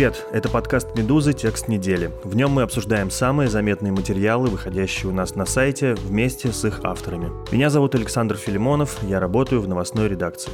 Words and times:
Привет, 0.00 0.24
это 0.32 0.48
подкаст 0.48 0.96
«Медузы. 0.96 1.34
Текст 1.34 1.68
недели». 1.68 2.10
В 2.24 2.34
нем 2.34 2.52
мы 2.52 2.62
обсуждаем 2.62 3.10
самые 3.10 3.50
заметные 3.50 3.92
материалы, 3.92 4.48
выходящие 4.48 5.12
у 5.12 5.14
нас 5.14 5.34
на 5.34 5.44
сайте, 5.44 5.92
вместе 5.92 6.52
с 6.52 6.64
их 6.64 6.80
авторами. 6.84 7.30
Меня 7.52 7.68
зовут 7.68 7.94
Александр 7.94 8.36
Филимонов, 8.36 8.96
я 9.02 9.20
работаю 9.20 9.60
в 9.60 9.68
новостной 9.68 10.08
редакции. 10.08 10.52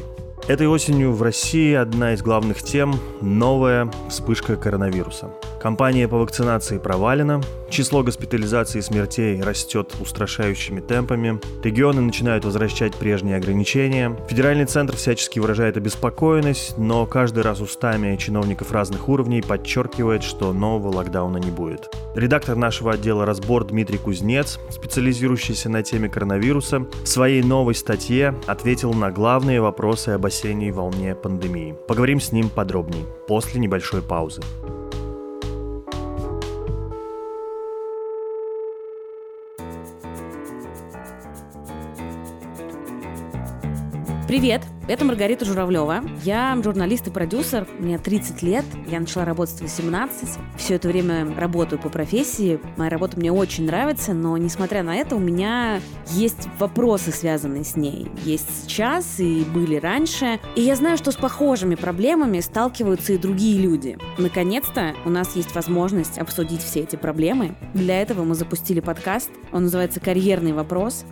Этой 0.48 0.68
осенью 0.68 1.12
в 1.12 1.22
России 1.22 1.74
одна 1.74 2.14
из 2.14 2.22
главных 2.22 2.62
тем– 2.62 3.00
новая 3.20 3.90
вспышка 4.08 4.54
коронавируса. 4.54 5.32
Кампания 5.60 6.06
по 6.06 6.18
вакцинации 6.18 6.78
провалена, 6.78 7.40
число 7.68 8.04
госпитализаций 8.04 8.78
и 8.78 8.82
смертей 8.82 9.42
растет 9.42 9.92
устрашающими 10.00 10.80
темпами, 10.80 11.40
регионы 11.64 12.00
начинают 12.00 12.44
возвращать 12.44 12.94
прежние 12.94 13.38
ограничения, 13.38 14.16
федеральный 14.28 14.66
центр 14.66 14.94
всячески 14.94 15.40
выражает 15.40 15.78
обеспокоенность, 15.78 16.78
но 16.78 17.06
каждый 17.06 17.42
раз 17.42 17.60
устами 17.60 18.14
чиновников 18.14 18.70
разных 18.70 19.08
уровней 19.08 19.42
подчеркивает, 19.42 20.22
что 20.22 20.52
нового 20.52 20.94
локдауна 20.94 21.38
не 21.38 21.50
будет. 21.50 21.90
Редактор 22.16 22.56
нашего 22.56 22.92
отдела 22.92 23.26
«Разбор» 23.26 23.66
Дмитрий 23.66 23.98
Кузнец, 23.98 24.58
специализирующийся 24.70 25.68
на 25.68 25.82
теме 25.82 26.08
коронавируса, 26.08 26.86
в 27.04 27.06
своей 27.06 27.42
новой 27.42 27.74
статье 27.74 28.34
ответил 28.46 28.94
на 28.94 29.10
главные 29.10 29.60
вопросы 29.60 30.08
об 30.08 30.24
осенней 30.24 30.70
волне 30.70 31.14
пандемии. 31.14 31.76
Поговорим 31.86 32.18
с 32.18 32.32
ним 32.32 32.48
подробнее 32.48 33.04
после 33.28 33.60
небольшой 33.60 34.00
паузы. 34.00 34.40
Привет! 44.26 44.62
Это 44.88 45.04
Маргарита 45.04 45.44
Журавлева. 45.44 46.02
Я 46.24 46.56
журналист 46.62 47.08
и 47.08 47.10
продюсер. 47.10 47.66
Мне 47.78 47.98
30 47.98 48.42
лет. 48.42 48.64
Я 48.88 49.00
начала 49.00 49.24
работать 49.24 49.58
в 49.58 49.62
18. 49.62 50.28
Все 50.56 50.74
это 50.74 50.88
время 50.88 51.32
работаю 51.36 51.80
по 51.80 51.88
профессии. 51.88 52.60
Моя 52.76 52.90
работа 52.90 53.18
мне 53.18 53.32
очень 53.32 53.66
нравится, 53.66 54.14
но 54.14 54.36
несмотря 54.36 54.84
на 54.84 54.94
это, 54.94 55.16
у 55.16 55.18
меня 55.18 55.80
есть 56.10 56.48
вопросы, 56.58 57.10
связанные 57.10 57.64
с 57.64 57.74
ней. 57.74 58.08
Есть 58.24 58.46
сейчас 58.62 59.18
и 59.18 59.44
были 59.44 59.76
раньше. 59.76 60.38
И 60.54 60.62
я 60.62 60.76
знаю, 60.76 60.96
что 60.96 61.10
с 61.10 61.16
похожими 61.16 61.74
проблемами 61.74 62.38
сталкиваются 62.38 63.12
и 63.12 63.18
другие 63.18 63.60
люди. 63.60 63.98
Наконец-то 64.18 64.94
у 65.04 65.10
нас 65.10 65.34
есть 65.34 65.52
возможность 65.54 66.18
обсудить 66.18 66.62
все 66.62 66.80
эти 66.80 66.94
проблемы. 66.94 67.56
Для 67.74 68.00
этого 68.00 68.22
мы 68.22 68.36
запустили 68.36 68.78
подкаст. 68.78 69.30
Он 69.52 69.64
называется 69.64 69.98
«Карьерный 69.98 70.52
вопрос». 70.52 71.04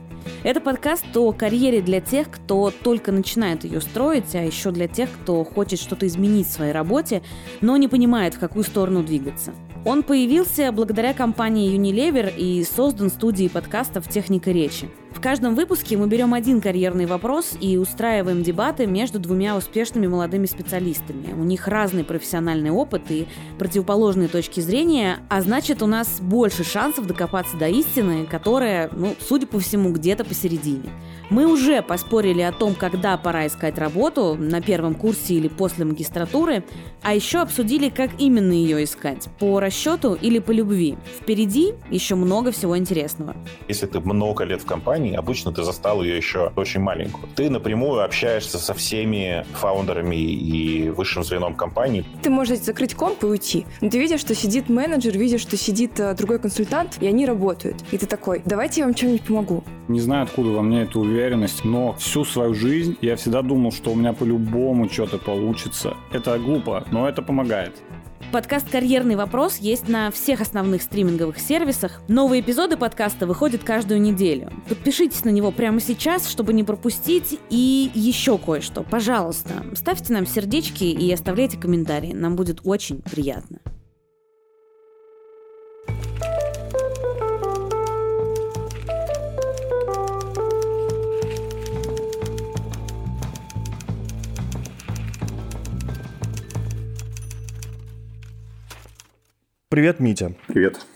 Это 0.43 0.61
подкаст 0.61 1.05
о 1.17 1.33
карьере 1.33 1.81
для 1.81 2.01
тех, 2.01 2.31
кто 2.31 2.71
только 2.71 3.13
начинает 3.13 3.65
ее 3.65 3.81
строить, 3.81 4.35
а 4.35 4.43
еще 4.43 4.71
для 4.71 4.89
тех, 4.89 5.09
кто 5.11 5.45
хочет 5.45 5.79
что-то 5.81 6.07
изменить 6.07 6.47
в 6.47 6.53
своей 6.53 6.73
работе, 6.73 7.23
но 7.61 7.77
не 7.77 7.89
понимает, 7.89 8.35
в 8.35 8.39
какую 8.39 8.65
сторону 8.65 9.03
двигаться. 9.03 9.55
Он 9.85 10.03
появился 10.03 10.73
благодаря 10.73 11.13
компании 11.13 11.77
Unilever 11.77 12.35
и 12.35 12.65
создан 12.65 13.11
студией 13.11 13.51
подкастов 13.51 14.09
«Техника 14.09 14.51
речи». 14.51 14.89
В 15.15 15.21
каждом 15.25 15.55
выпуске 15.55 15.97
мы 15.97 16.07
берем 16.07 16.35
один 16.35 16.61
карьерный 16.61 17.07
вопрос 17.07 17.57
и 17.59 17.79
устраиваем 17.79 18.43
дебаты 18.43 18.87
между 18.87 19.19
двумя 19.19 19.57
успешными 19.57 20.07
молодыми 20.07 20.45
специалистами. 20.45 21.33
У 21.33 21.45
них 21.45 21.67
разный 21.67 22.05
профессиональный 22.05 22.71
опыт 22.71 23.11
и 23.11 23.27
противоположные 23.59 24.29
точки 24.29 24.61
зрения, 24.61 25.21
а 25.31 25.41
значит 25.41 25.83
у 25.83 25.87
нас 25.87 26.21
больше 26.21 26.63
шансов 26.65 27.07
докопаться 27.07 27.57
до 27.57 27.69
истины, 27.69 28.27
которая, 28.27 28.91
ну, 28.93 29.15
судя 29.27 29.47
по 29.47 29.61
всему, 29.61 29.93
где-то 29.93 30.25
посередине. 30.25 30.91
Мы 31.31 31.47
уже 31.47 31.81
поспорили 31.81 32.43
о 32.43 32.53
том, 32.53 32.75
когда 32.75 33.17
пора 33.17 33.47
искать 33.47 33.79
работу, 33.79 34.37
на 34.39 34.61
первом 34.61 34.95
курсе 34.95 35.35
или 35.35 35.49
после 35.49 35.87
магистратуры, 35.87 36.65
а 37.03 37.15
еще 37.15 37.39
обсудили, 37.39 37.89
как 37.89 38.11
именно 38.19 38.53
ее 38.53 38.85
искать, 38.85 39.29
по 39.39 39.59
расчету 39.59 40.19
или 40.21 40.39
по 40.39 40.51
любви. 40.51 40.99
Впереди 41.21 41.73
еще 41.91 42.15
много 42.15 42.53
всего 42.53 42.77
интересного. 42.77 43.35
Если 43.69 43.87
ты 43.87 44.01
много 44.01 44.45
лет 44.45 44.61
в 44.61 44.67
компании, 44.67 45.04
обычно 45.13 45.53
ты 45.53 45.63
застал 45.63 46.03
ее 46.03 46.17
еще 46.17 46.53
очень 46.57 46.81
маленькую. 46.81 47.29
Ты 47.35 47.51
напрямую 47.51 48.03
общаешься 48.03 48.59
со 48.59 48.75
всеми 48.75 49.45
фаундерами 49.53 50.17
и 50.17 50.91
высшим 50.91 51.25
звеном 51.25 51.55
компании. 51.55 52.05
Ты 52.23 52.31
можешь 52.31 52.61
закрыть 52.61 52.95
комп 52.95 53.25
и 53.25 53.27
уйти. 53.27 53.67
Но 53.81 53.91
ты 53.91 53.99
видишь, 53.99 54.21
что 54.21 54.35
сидит 54.35 54.69
менеджер, 54.69 55.17
видишь, 55.17 55.41
что 55.41 55.57
сидит 55.57 55.99
э, 56.01 56.15
другой 56.15 56.39
консультант, 56.39 56.99
и 57.01 57.07
они 57.07 57.27
работают. 57.27 57.77
И 57.91 57.99
ты 57.99 58.07
такой, 58.07 58.43
давайте 58.45 58.81
я 58.81 58.87
вам 58.87 58.95
чем-нибудь 58.95 59.23
помогу. 59.23 59.65
Не 59.89 60.01
знаю, 60.01 60.25
откуда 60.25 60.51
во 60.51 60.63
мне 60.63 60.83
эта 60.83 60.99
уверенность, 60.99 61.65
но 61.65 61.93
всю 61.95 62.25
свою 62.25 62.55
жизнь 62.55 62.97
я 63.03 63.17
всегда 63.17 63.43
думал, 63.43 63.71
что 63.71 63.91
у 63.91 63.95
меня 63.95 64.13
по-любому 64.13 64.89
что-то 64.89 65.19
получится. 65.19 65.95
Это 66.13 66.39
глупо, 66.39 66.85
но 66.91 67.09
это 67.09 67.21
помогает. 67.21 67.75
Подкаст 68.33 68.69
«Карьерный 68.69 69.15
вопрос» 69.15 69.59
есть 69.59 69.89
на 69.89 70.11
всех 70.11 70.41
основных 70.41 70.83
стриминговых 70.83 71.39
сервисах. 71.39 72.01
Новые 72.09 72.41
эпизоды 72.41 72.77
подкаста 72.77 73.27
выходят 73.27 73.63
каждую 73.63 74.01
неделю. 74.01 74.53
Подпишитесь 74.69 75.25
на 75.25 75.31
него 75.31 75.53
прямо 75.53 75.81
сейчас, 75.81 76.29
чтобы 76.29 76.53
не 76.53 76.65
пропустить. 76.65 77.39
И 77.51 77.91
еще 77.95 78.39
кое-что. 78.39 78.83
Пожалуйста, 78.83 79.65
ставьте 79.75 80.13
нам 80.13 80.27
сердечки 80.27 80.85
и 80.85 81.13
оставляйте 81.13 81.59
комментарии. 81.59 82.13
Нам 82.13 82.35
будет 82.37 82.61
очень 82.65 83.03
приятно. 83.03 83.59
Привет, 99.75 99.99
Митя. 99.99 100.37
Привет. 100.47 100.87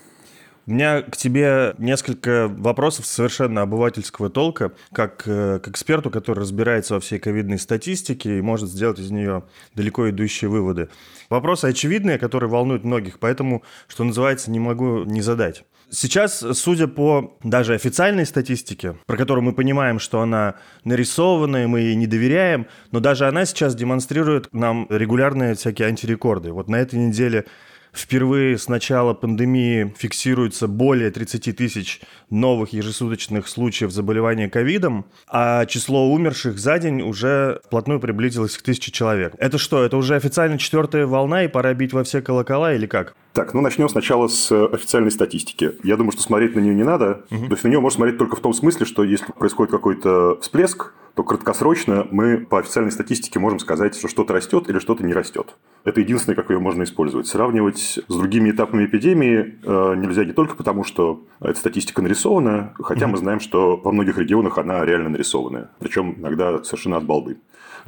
У 0.69 0.71
меня 0.71 1.03
к 1.03 1.17
тебе 1.17 1.75
несколько 1.79 2.47
вопросов 2.47 3.07
совершенно 3.07 3.63
обывательского 3.63 4.31
толка, 4.31 4.71
как 4.93 5.25
э, 5.27 5.59
к 5.59 5.67
эксперту, 5.67 6.11
который 6.11 6.39
разбирается 6.39 6.95
во 6.95 7.01
всей 7.01 7.19
ковидной 7.19 7.59
статистике 7.59 8.39
и 8.39 8.41
может 8.41 8.69
сделать 8.69 9.01
из 9.01 9.11
нее 9.11 9.43
далеко 9.75 10.09
идущие 10.11 10.49
выводы. 10.49 10.91
Вопросы 11.29 11.65
очевидные, 11.65 12.19
которые 12.19 12.49
волнуют 12.51 12.85
многих, 12.85 13.19
поэтому, 13.19 13.65
что 13.89 14.05
называется, 14.05 14.53
не 14.53 14.61
могу 14.61 15.03
не 15.03 15.23
задать. 15.23 15.65
Сейчас, 15.91 16.45
судя 16.53 16.87
по 16.87 17.37
даже 17.43 17.75
официальной 17.75 18.27
статистике, 18.27 18.97
про 19.07 19.17
которую 19.17 19.43
мы 19.43 19.55
понимаем, 19.55 19.99
что 19.99 20.21
она 20.21 20.55
нарисованная, 20.85 21.67
мы 21.67 21.81
ей 21.81 21.97
не 21.97 22.07
доверяем, 22.07 22.69
но 22.93 23.01
даже 23.01 23.27
она 23.27 23.45
сейчас 23.45 23.75
демонстрирует 23.75 24.55
нам 24.55 24.87
регулярные 24.89 25.57
всякие 25.57 25.89
антирекорды. 25.89 26.53
Вот 26.53 26.69
на 26.69 26.77
этой 26.77 27.01
неделе 27.01 27.45
Впервые 27.99 28.59
с 28.59 28.69
начала 28.69 29.13
пандемии 29.13 29.93
фиксируется 29.99 30.69
более 30.69 31.11
30 31.11 31.57
тысяч 31.57 32.01
новых 32.31 32.73
ежесуточных 32.73 33.49
случаев 33.49 33.91
заболевания 33.91 34.49
ковидом, 34.49 35.07
а 35.27 35.67
число 35.67 36.09
умерших 36.13 36.61
за 36.61 36.79
день 36.79 37.03
уже 37.03 37.61
вплотную 37.65 37.99
приблизилось 37.99 38.57
к 38.57 38.63
тысяче 38.63 38.93
человек. 38.93 39.35
Это 39.39 39.59
что, 39.59 39.83
это 39.83 39.97
уже 39.97 40.15
официально 40.15 40.59
четвертая 40.59 41.07
волна 41.07 41.43
и 41.43 41.49
пора 41.49 41.75
бить 41.75 41.93
во 41.93 42.05
все 42.05 42.23
колокола 42.23 42.73
или 42.73 42.87
как? 42.87 43.17
Так, 43.39 43.55
ну 43.55 43.61
начнем 43.61 43.89
сначала 43.89 44.27
с 44.27 44.51
э, 44.51 44.67
официальной 44.73 45.13
статистики. 45.13 45.75
Я 45.85 45.97
думаю, 45.97 46.11
что 46.11 46.23
смотреть 46.23 46.57
на 46.57 46.61
нее 46.61 46.75
не 46.75 46.83
надо. 46.83 47.25
Угу. 47.31 47.47
То 47.47 47.53
есть 47.53 47.63
на 47.63 47.69
нее 47.69 47.79
можно 47.79 47.99
смотреть 47.99 48.19
только 48.19 48.35
в 48.35 48.41
том 48.41 48.53
смысле, 48.53 48.85
что 48.85 49.05
если 49.05 49.31
происходит 49.31 49.71
какой-то 49.71 50.41
всплеск, 50.41 50.93
то 51.15 51.23
краткосрочно 51.23 52.07
мы 52.11 52.39
по 52.39 52.59
официальной 52.59 52.91
статистике 52.91 53.39
можем 53.39 53.61
сказать, 53.61 53.95
что 53.97 54.09
что-то 54.09 54.33
растет 54.33 54.69
или 54.69 54.81
что-то 54.81 55.05
не 55.05 55.13
растет. 55.13 55.55
Это 55.85 56.01
единственное, 56.01 56.35
как 56.35 56.51
ее 56.51 56.59
можно 56.59 56.83
использовать. 56.83 57.29
Сравнивать 57.29 58.01
с 58.09 58.15
другими 58.17 58.51
этапами 58.51 58.87
эпидемии 58.87 59.59
э, 59.63 59.95
нельзя 59.97 60.25
не 60.25 60.33
только 60.33 60.57
потому, 60.57 60.83
что 60.83 61.23
эта 61.41 61.61
статистика 61.61 62.03
нарисована, 62.03 62.75
хотя 62.81 63.07
мы 63.07 63.19
знаем, 63.19 63.39
что 63.39 63.77
во 63.77 63.93
многих 63.93 64.19
регионах 64.19 64.59
она 64.59 64.85
реально 64.85 65.11
нарисованная. 65.11 65.71
Причем 65.79 66.17
иногда 66.19 66.65
совершенно 66.65 66.97
от 66.97 67.05
балды. 67.05 67.37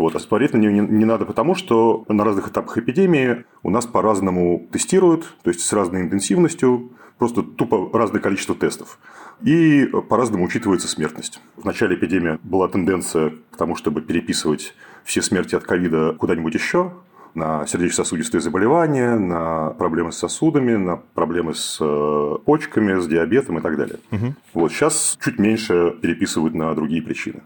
Вот. 0.00 0.16
А 0.16 0.18
смотреть 0.18 0.54
на 0.54 0.56
нее 0.56 0.72
не, 0.72 0.80
не 0.80 1.04
надо 1.04 1.26
потому, 1.26 1.54
что 1.54 2.06
на 2.08 2.24
разных 2.24 2.48
этапах 2.48 2.78
эпидемии 2.78 3.44
у 3.62 3.68
нас 3.68 3.84
по-разному 3.84 4.66
тестируют, 4.72 5.34
то 5.42 5.50
есть 5.50 5.60
с 5.60 5.70
разной 5.74 6.00
интенсивностью, 6.00 6.92
просто 7.18 7.42
тупо 7.42 7.90
разное 7.92 8.18
количество 8.18 8.54
тестов. 8.54 8.98
И 9.42 9.84
по-разному 10.08 10.46
учитывается 10.46 10.88
смертность. 10.88 11.42
В 11.54 11.66
начале 11.66 11.96
эпидемии 11.96 12.38
была 12.42 12.68
тенденция 12.68 13.34
к 13.50 13.58
тому, 13.58 13.76
чтобы 13.76 14.00
переписывать 14.00 14.74
все 15.04 15.20
смерти 15.20 15.54
от 15.54 15.64
ковида 15.64 16.14
куда-нибудь 16.18 16.54
еще, 16.54 16.92
на 17.34 17.66
сердечно-сосудистые 17.66 18.40
заболевания, 18.40 19.16
на 19.16 19.70
проблемы 19.70 20.12
с 20.12 20.16
сосудами, 20.16 20.76
на 20.76 20.96
проблемы 20.96 21.54
с 21.54 21.76
э, 21.78 22.38
почками, 22.46 22.98
с 22.98 23.06
диабетом 23.06 23.58
и 23.58 23.60
так 23.60 23.76
далее. 23.76 23.98
Угу. 24.12 24.34
Вот 24.54 24.72
сейчас 24.72 25.18
чуть 25.22 25.38
меньше 25.38 25.94
переписывают 26.00 26.54
на 26.54 26.74
другие 26.74 27.02
причины. 27.02 27.42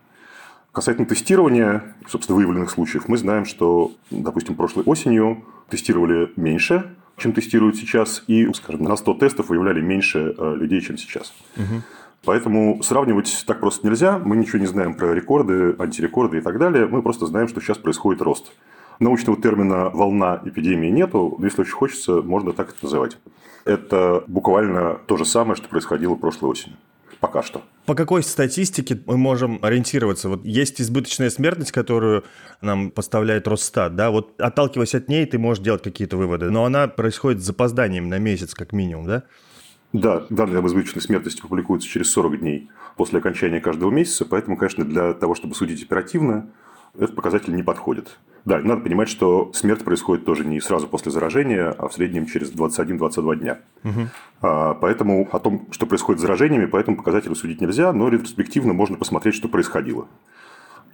Касательно 0.74 1.06
тестирования, 1.06 1.94
собственно, 2.08 2.34
выявленных 2.34 2.68
случаев, 2.68 3.06
мы 3.06 3.16
знаем, 3.16 3.44
что, 3.44 3.92
допустим, 4.10 4.56
прошлой 4.56 4.82
осенью 4.82 5.44
тестировали 5.70 6.32
меньше, 6.34 6.96
чем 7.16 7.32
тестируют 7.32 7.76
сейчас, 7.76 8.24
и, 8.26 8.52
скажем, 8.54 8.82
на 8.82 8.96
100 8.96 9.14
тестов 9.14 9.50
выявляли 9.50 9.80
меньше 9.80 10.34
э, 10.36 10.54
людей, 10.56 10.80
чем 10.80 10.98
сейчас. 10.98 11.32
Угу. 11.56 11.82
Поэтому 12.24 12.82
сравнивать 12.82 13.44
так 13.46 13.60
просто 13.60 13.86
нельзя. 13.86 14.18
Мы 14.18 14.36
ничего 14.36 14.58
не 14.58 14.66
знаем 14.66 14.94
про 14.94 15.14
рекорды, 15.14 15.76
антирекорды 15.78 16.38
и 16.38 16.40
так 16.40 16.58
далее. 16.58 16.88
Мы 16.88 17.02
просто 17.02 17.26
знаем, 17.26 17.46
что 17.46 17.60
сейчас 17.60 17.78
происходит 17.78 18.20
рост. 18.20 18.50
Научного 18.98 19.40
термина 19.40 19.90
«волна 19.90 20.40
эпидемии» 20.44 20.88
нету, 20.88 21.36
но 21.38 21.44
если 21.44 21.60
очень 21.60 21.72
хочется, 21.72 22.20
можно 22.20 22.52
так 22.52 22.70
это 22.70 22.78
называть. 22.82 23.16
Это 23.64 24.24
буквально 24.26 24.98
то 25.06 25.16
же 25.16 25.24
самое, 25.24 25.54
что 25.54 25.68
происходило 25.68 26.16
прошлой 26.16 26.50
осенью. 26.50 26.78
Пока 27.24 27.42
что. 27.42 27.62
По 27.86 27.94
какой 27.94 28.22
статистике 28.22 29.00
мы 29.06 29.16
можем 29.16 29.58
ориентироваться? 29.62 30.28
Вот 30.28 30.44
есть 30.44 30.78
избыточная 30.78 31.30
смертность, 31.30 31.72
которую 31.72 32.24
нам 32.60 32.90
поставляет 32.90 33.48
Росстат, 33.48 33.96
да? 33.96 34.10
Вот 34.10 34.38
отталкиваясь 34.38 34.94
от 34.94 35.08
ней, 35.08 35.24
ты 35.24 35.38
можешь 35.38 35.64
делать 35.64 35.82
какие-то 35.82 36.18
выводы, 36.18 36.50
но 36.50 36.66
она 36.66 36.86
происходит 36.86 37.40
с 37.40 37.46
запозданием 37.46 38.10
на 38.10 38.18
месяц 38.18 38.52
как 38.52 38.74
минимум, 38.74 39.06
да? 39.06 39.22
Да, 39.94 40.26
данные 40.28 40.58
об 40.58 40.66
избыточной 40.66 41.00
смертности 41.00 41.40
публикуются 41.40 41.88
через 41.88 42.10
40 42.10 42.40
дней 42.40 42.68
после 42.94 43.20
окончания 43.20 43.60
каждого 43.62 43.90
месяца, 43.90 44.26
поэтому, 44.26 44.58
конечно, 44.58 44.84
для 44.84 45.14
того, 45.14 45.34
чтобы 45.34 45.54
судить 45.54 45.82
оперативно, 45.82 46.50
этот 46.98 47.16
показатель 47.16 47.54
не 47.54 47.62
подходит. 47.62 48.18
Да, 48.44 48.58
надо 48.58 48.82
понимать, 48.82 49.08
что 49.08 49.50
смерть 49.54 49.84
происходит 49.84 50.24
тоже 50.24 50.44
не 50.44 50.60
сразу 50.60 50.86
после 50.86 51.10
заражения, 51.10 51.70
а 51.70 51.88
в 51.88 51.94
среднем 51.94 52.26
через 52.26 52.52
21-22 52.52 53.36
дня. 53.36 53.58
Угу. 53.84 54.00
А, 54.42 54.74
поэтому 54.74 55.28
о 55.32 55.38
том, 55.38 55.66
что 55.70 55.86
происходит 55.86 56.20
с 56.20 56.22
заражениями, 56.22 56.66
по 56.66 56.76
этому 56.76 56.96
показателю 56.96 57.34
судить 57.34 57.60
нельзя, 57.60 57.92
но 57.92 58.08
ретроспективно 58.08 58.74
можно 58.74 58.96
посмотреть, 58.96 59.34
что 59.34 59.48
происходило. 59.48 60.06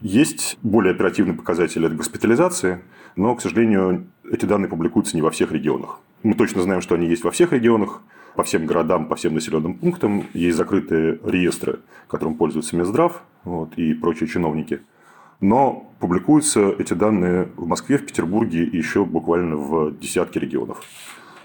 Есть 0.01 0.59
более 0.63 0.95
оперативный 0.95 1.35
показатель– 1.35 1.85
это 1.87 1.95
госпитализации, 1.95 2.81
но, 3.17 3.35
к 3.35 3.43
сожалению, 3.43 4.07
эти 4.31 4.47
данные 4.47 4.69
публикуются 4.69 5.17
не 5.17 5.23
во 5.23 5.31
всех 5.31 5.53
регионах. 5.53 5.99
Мы 6.23 6.35
точно 6.35 6.63
знаем, 6.63 6.81
что 6.81 6.95
они 6.95 7.09
есть 7.09 7.25
во 7.25 7.31
всех 7.31 7.53
регионах, 7.53 8.01
по 8.37 8.45
всем 8.45 8.65
городам, 8.65 9.07
по 9.07 9.17
всем 9.17 9.35
населенным 9.35 9.75
пунктам. 9.75 10.25
Есть 10.33 10.57
закрытые 10.57 11.19
реестры, 11.25 11.81
которым 12.09 12.37
пользуются 12.37 12.77
Минздрав 12.77 13.23
вот, 13.45 13.75
и 13.77 13.93
прочие 13.93 14.29
чиновники– 14.29 14.81
но 15.41 15.93
публикуются 15.99 16.71
эти 16.79 16.95
данные 16.95 17.49
в 17.57 17.67
Москве, 17.67 17.99
в 17.99 18.07
Петербурге 18.07 18.65
и 18.65 18.77
еще 18.77 19.05
буквально 19.05 19.57
в 19.57 19.99
десятке 19.99 20.41
регионов. 20.41 20.83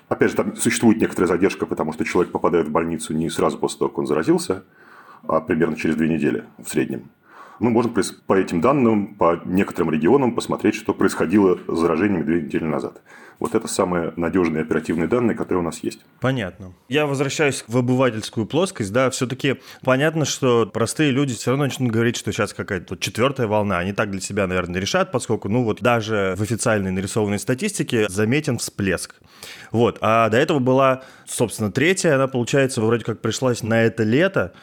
Опять 0.08 0.32
же, 0.32 0.38
там 0.38 0.56
существует 0.56 1.00
некоторая 1.00 1.28
задержка, 1.28 1.66
потому 1.66 1.94
что 1.94 2.06
человек 2.06 2.32
попадает 2.32 2.68
в 2.68 2.72
больницу 2.72 3.14
не 3.14 3.30
сразу 3.30 3.58
после 3.58 3.80
того, 3.80 3.90
как 3.90 3.98
он 4.00 4.08
заразился, 4.08 4.64
а 5.28 5.42
примерно 5.42 5.76
через 5.76 5.96
две 5.96 6.08
недели 6.08 6.46
в 6.58 6.70
среднем. 6.70 7.10
Мы 7.60 7.70
можем 7.72 7.94
по 8.28 8.34
этим 8.34 8.60
данным, 8.60 9.16
по 9.16 9.42
некоторым 9.46 9.92
регионам 9.92 10.36
посмотреть, 10.36 10.76
что 10.76 10.94
происходило 10.94 11.58
с 11.68 11.80
заражениями 11.80 12.24
две 12.24 12.42
недели 12.42 12.66
назад. 12.66 13.02
Вот 13.40 13.56
это 13.56 13.68
самые 13.68 14.14
надежные 14.16 14.64
оперативные 14.64 15.08
данные, 15.08 15.36
которые 15.36 15.62
у 15.62 15.66
нас 15.66 15.80
есть. 15.84 16.00
Понятно. 16.20 16.74
Я 16.88 17.06
возвращаюсь 17.06 17.64
в 17.68 17.78
обывательскую 17.78 18.46
плоскость. 18.46 18.94
Да, 18.94 19.10
все-таки 19.10 19.60
понятно, 19.84 20.26
что 20.26 20.66
простые 20.66 21.12
люди 21.12 21.34
все 21.34 21.52
равно 21.52 21.66
начнут 21.66 21.92
говорить, 21.92 22.16
что 22.16 22.32
сейчас 22.32 22.54
какая-то 22.54 22.96
четвертая 22.96 23.48
волна. 23.48 23.80
Они 23.80 23.94
так 23.94 24.12
для 24.12 24.22
себя, 24.22 24.48
наверное, 24.48 24.80
решат, 24.80 25.12
поскольку, 25.12 25.50
ну 25.50 25.64
вот 25.64 25.82
даже 25.82 26.36
в 26.38 26.42
официальной 26.42 26.92
нарисованной 26.92 27.40
статистике 27.40 28.08
заметен 28.10 28.58
всплеск. 28.58 29.16
Вот. 29.72 29.98
А 30.02 30.30
до 30.30 30.38
этого 30.38 30.60
была, 30.60 31.04
собственно, 31.26 31.72
третья. 31.72 32.16
Она, 32.16 32.28
получается, 32.28 32.82
вроде 32.82 33.04
как 33.04 33.22
пришлась 33.22 33.64
на 33.64 33.84
это 33.84 34.04
лето. 34.04 34.54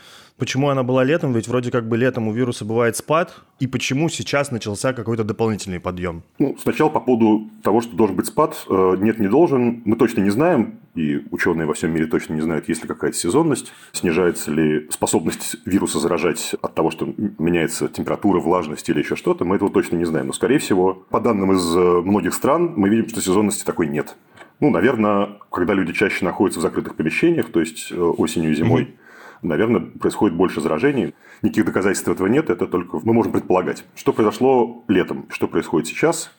Почему 0.43 0.71
она 0.71 0.83
была 0.83 1.05
летом? 1.05 1.33
Ведь 1.35 1.47
вроде 1.47 1.71
как 1.71 1.87
бы 1.87 1.97
летом 1.97 2.27
у 2.27 2.33
вируса 2.33 2.65
бывает 2.65 2.97
спад. 2.97 3.33
И 3.61 3.69
почему 3.69 4.09
сейчас 4.09 4.51
начался 4.51 4.93
какой-то 4.93 5.23
дополнительный 5.23 5.79
подъем? 5.79 6.25
Ну, 6.41 6.57
сначала 6.61 6.89
по 6.89 6.99
поводу 6.99 7.49
того, 7.63 7.81
что 7.81 7.95
должен 7.95 8.17
быть 8.17 8.27
спад. 8.27 8.57
Э, 8.69 8.97
нет, 8.99 9.21
не 9.21 9.29
должен. 9.29 9.83
Мы 9.85 9.95
точно 9.95 10.21
не 10.21 10.31
знаем. 10.31 10.81
И 10.97 11.23
ученые 11.31 11.69
во 11.69 11.75
всем 11.75 11.93
мире 11.93 12.07
точно 12.07 12.35
не 12.35 12.41
знают, 12.41 12.69
есть 12.69 12.83
ли 12.83 12.89
какая-то 12.89 13.17
сезонность. 13.17 13.73
Снижается 13.93 14.51
ли 14.51 14.89
способность 14.91 15.59
вируса 15.65 16.01
заражать 16.01 16.57
от 16.61 16.75
того, 16.75 16.91
что 16.91 17.15
меняется 17.39 17.87
температура, 17.87 18.41
влажность 18.41 18.89
или 18.89 18.99
еще 18.99 19.15
что-то. 19.15 19.45
Мы 19.45 19.55
этого 19.55 19.71
точно 19.71 19.95
не 19.95 20.07
знаем. 20.07 20.27
Но, 20.27 20.33
скорее 20.33 20.59
всего, 20.59 20.95
по 21.09 21.21
данным 21.21 21.53
из 21.53 21.77
э, 21.77 21.79
многих 21.79 22.35
стран, 22.35 22.73
мы 22.75 22.89
видим, 22.89 23.09
что 23.09 23.21
сезонности 23.21 23.63
такой 23.63 23.87
нет. 23.87 24.17
Ну, 24.59 24.71
наверное, 24.71 25.39
когда 25.53 25.75
люди 25.75 25.93
чаще 25.93 26.25
находятся 26.25 26.59
в 26.59 26.63
закрытых 26.63 26.97
помещениях, 26.97 27.53
то 27.53 27.61
есть 27.61 27.93
э, 27.93 27.97
осенью 27.97 28.51
и 28.51 28.55
зимой, 28.57 28.97
наверное, 29.43 29.81
происходит 29.81 30.37
больше 30.37 30.61
заражений. 30.61 31.15
Никаких 31.43 31.67
доказательств 31.67 32.09
этого 32.09 32.29
нет, 32.29 32.51
это 32.51 32.67
только 32.67 33.01
мы 33.03 33.13
можем 33.13 33.33
предполагать. 33.33 33.85
Что 33.95 34.13
произошло 34.13 34.85
летом, 34.89 35.27
что 35.31 35.49
происходит 35.49 35.89
сейчас, 35.89 36.33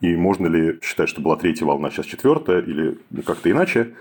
и 0.00 0.16
можно 0.16 0.46
ли 0.46 0.78
считать, 0.82 1.08
что 1.08 1.20
была 1.20 1.36
третья 1.36 1.66
волна, 1.66 1.90
сейчас 1.90 2.06
четвертая, 2.06 2.60
или 2.60 2.98
как-то 3.24 3.50
иначе. 3.50 3.94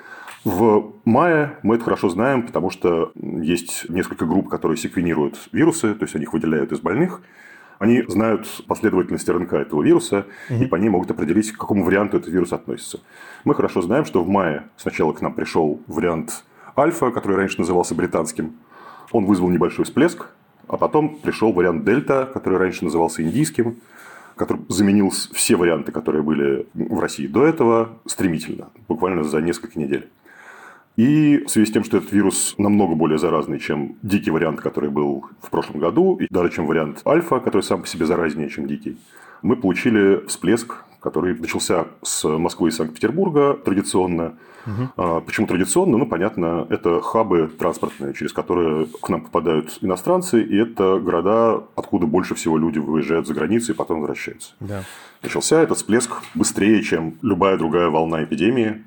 В 0.43 0.91
мае 1.05 1.57
мы 1.63 1.75
это 1.75 1.85
хорошо 1.85 2.09
знаем, 2.09 2.45
потому 2.45 2.69
что 2.69 3.13
есть 3.15 3.89
несколько 3.89 4.25
групп, 4.25 4.49
которые 4.49 4.77
секвенируют 4.77 5.37
вирусы, 5.51 5.95
то 5.95 6.03
есть 6.03 6.15
они 6.15 6.23
их 6.23 6.33
выделяют 6.33 6.71
из 6.71 6.79
больных. 6.79 7.21
Они 7.79 8.03
знают 8.07 8.47
последовательность 8.67 9.27
РНК 9.27 9.53
этого 9.53 9.81
вируса, 9.81 10.25
угу. 10.49 10.63
и 10.63 10.67
по 10.67 10.75
ней 10.75 10.89
могут 10.89 11.11
определить, 11.11 11.51
к 11.51 11.57
какому 11.57 11.83
варианту 11.83 12.17
этот 12.17 12.29
вирус 12.31 12.53
относится. 12.53 12.99
Мы 13.43 13.55
хорошо 13.55 13.81
знаем, 13.81 14.05
что 14.05 14.23
в 14.23 14.29
мае 14.29 14.69
сначала 14.77 15.11
к 15.11 15.21
нам 15.21 15.33
пришел 15.33 15.81
вариант 15.87 16.43
Альфа, 16.77 17.11
который 17.11 17.37
раньше 17.37 17.59
назывался 17.59 17.95
британским, 17.95 18.53
он 19.11 19.25
вызвал 19.25 19.49
небольшой 19.49 19.85
всплеск, 19.85 20.27
а 20.67 20.77
потом 20.77 21.17
пришел 21.17 21.51
вариант 21.51 21.83
Дельта, 21.83 22.29
который 22.33 22.57
раньше 22.57 22.83
назывался 22.83 23.21
индийским, 23.21 23.77
который 24.35 24.61
заменил 24.69 25.11
все 25.33 25.55
варианты, 25.55 25.91
которые 25.91 26.23
были 26.23 26.67
в 26.73 26.99
России 26.99 27.27
до 27.27 27.45
этого, 27.45 27.89
стремительно, 28.05 28.69
буквально 28.87 29.23
за 29.23 29.41
несколько 29.41 29.79
недель. 29.79 30.09
И 30.95 31.43
в 31.45 31.49
связи 31.49 31.69
с 31.69 31.73
тем, 31.73 31.83
что 31.83 31.97
этот 31.97 32.11
вирус 32.11 32.55
намного 32.57 32.93
более 32.93 33.17
заразный, 33.17 33.59
чем 33.59 33.97
дикий 34.03 34.29
вариант, 34.29 34.61
который 34.61 34.89
был 34.91 35.25
в 35.41 35.49
прошлом 35.49 35.79
году, 35.79 36.17
и 36.17 36.27
даже 36.29 36.51
чем 36.51 36.67
вариант 36.67 37.01
альфа, 37.05 37.39
который 37.39 37.63
сам 37.63 37.81
по 37.81 37.87
себе 37.87 38.05
заразнее, 38.05 38.49
чем 38.49 38.67
дикий, 38.67 38.97
мы 39.41 39.55
получили 39.55 40.25
всплеск, 40.27 40.83
который 40.99 41.37
начался 41.37 41.87
с 42.03 42.27
Москвы 42.27 42.69
и 42.69 42.71
Санкт-Петербурга 42.71 43.55
традиционно, 43.55 44.37
Угу. 44.65 45.21
Почему 45.25 45.47
традиционно? 45.47 45.97
Ну, 45.97 46.05
понятно, 46.05 46.67
это 46.69 47.01
хабы 47.01 47.47
транспортные, 47.47 48.13
через 48.13 48.33
которые 48.33 48.85
к 48.85 49.09
нам 49.09 49.21
попадают 49.21 49.77
иностранцы, 49.81 50.41
и 50.41 50.57
это 50.57 50.99
города, 50.99 51.63
откуда 51.75 52.05
больше 52.05 52.35
всего 52.35 52.57
люди 52.57 52.79
выезжают 52.79 53.27
за 53.27 53.33
границу 53.33 53.73
и 53.73 53.75
потом 53.75 54.01
возвращаются. 54.01 54.53
Да. 54.59 54.83
Начался 55.21 55.61
этот 55.61 55.77
всплеск 55.77 56.11
быстрее, 56.35 56.81
чем 56.83 57.17
любая 57.21 57.57
другая 57.57 57.89
волна 57.89 58.23
эпидемии. 58.23 58.83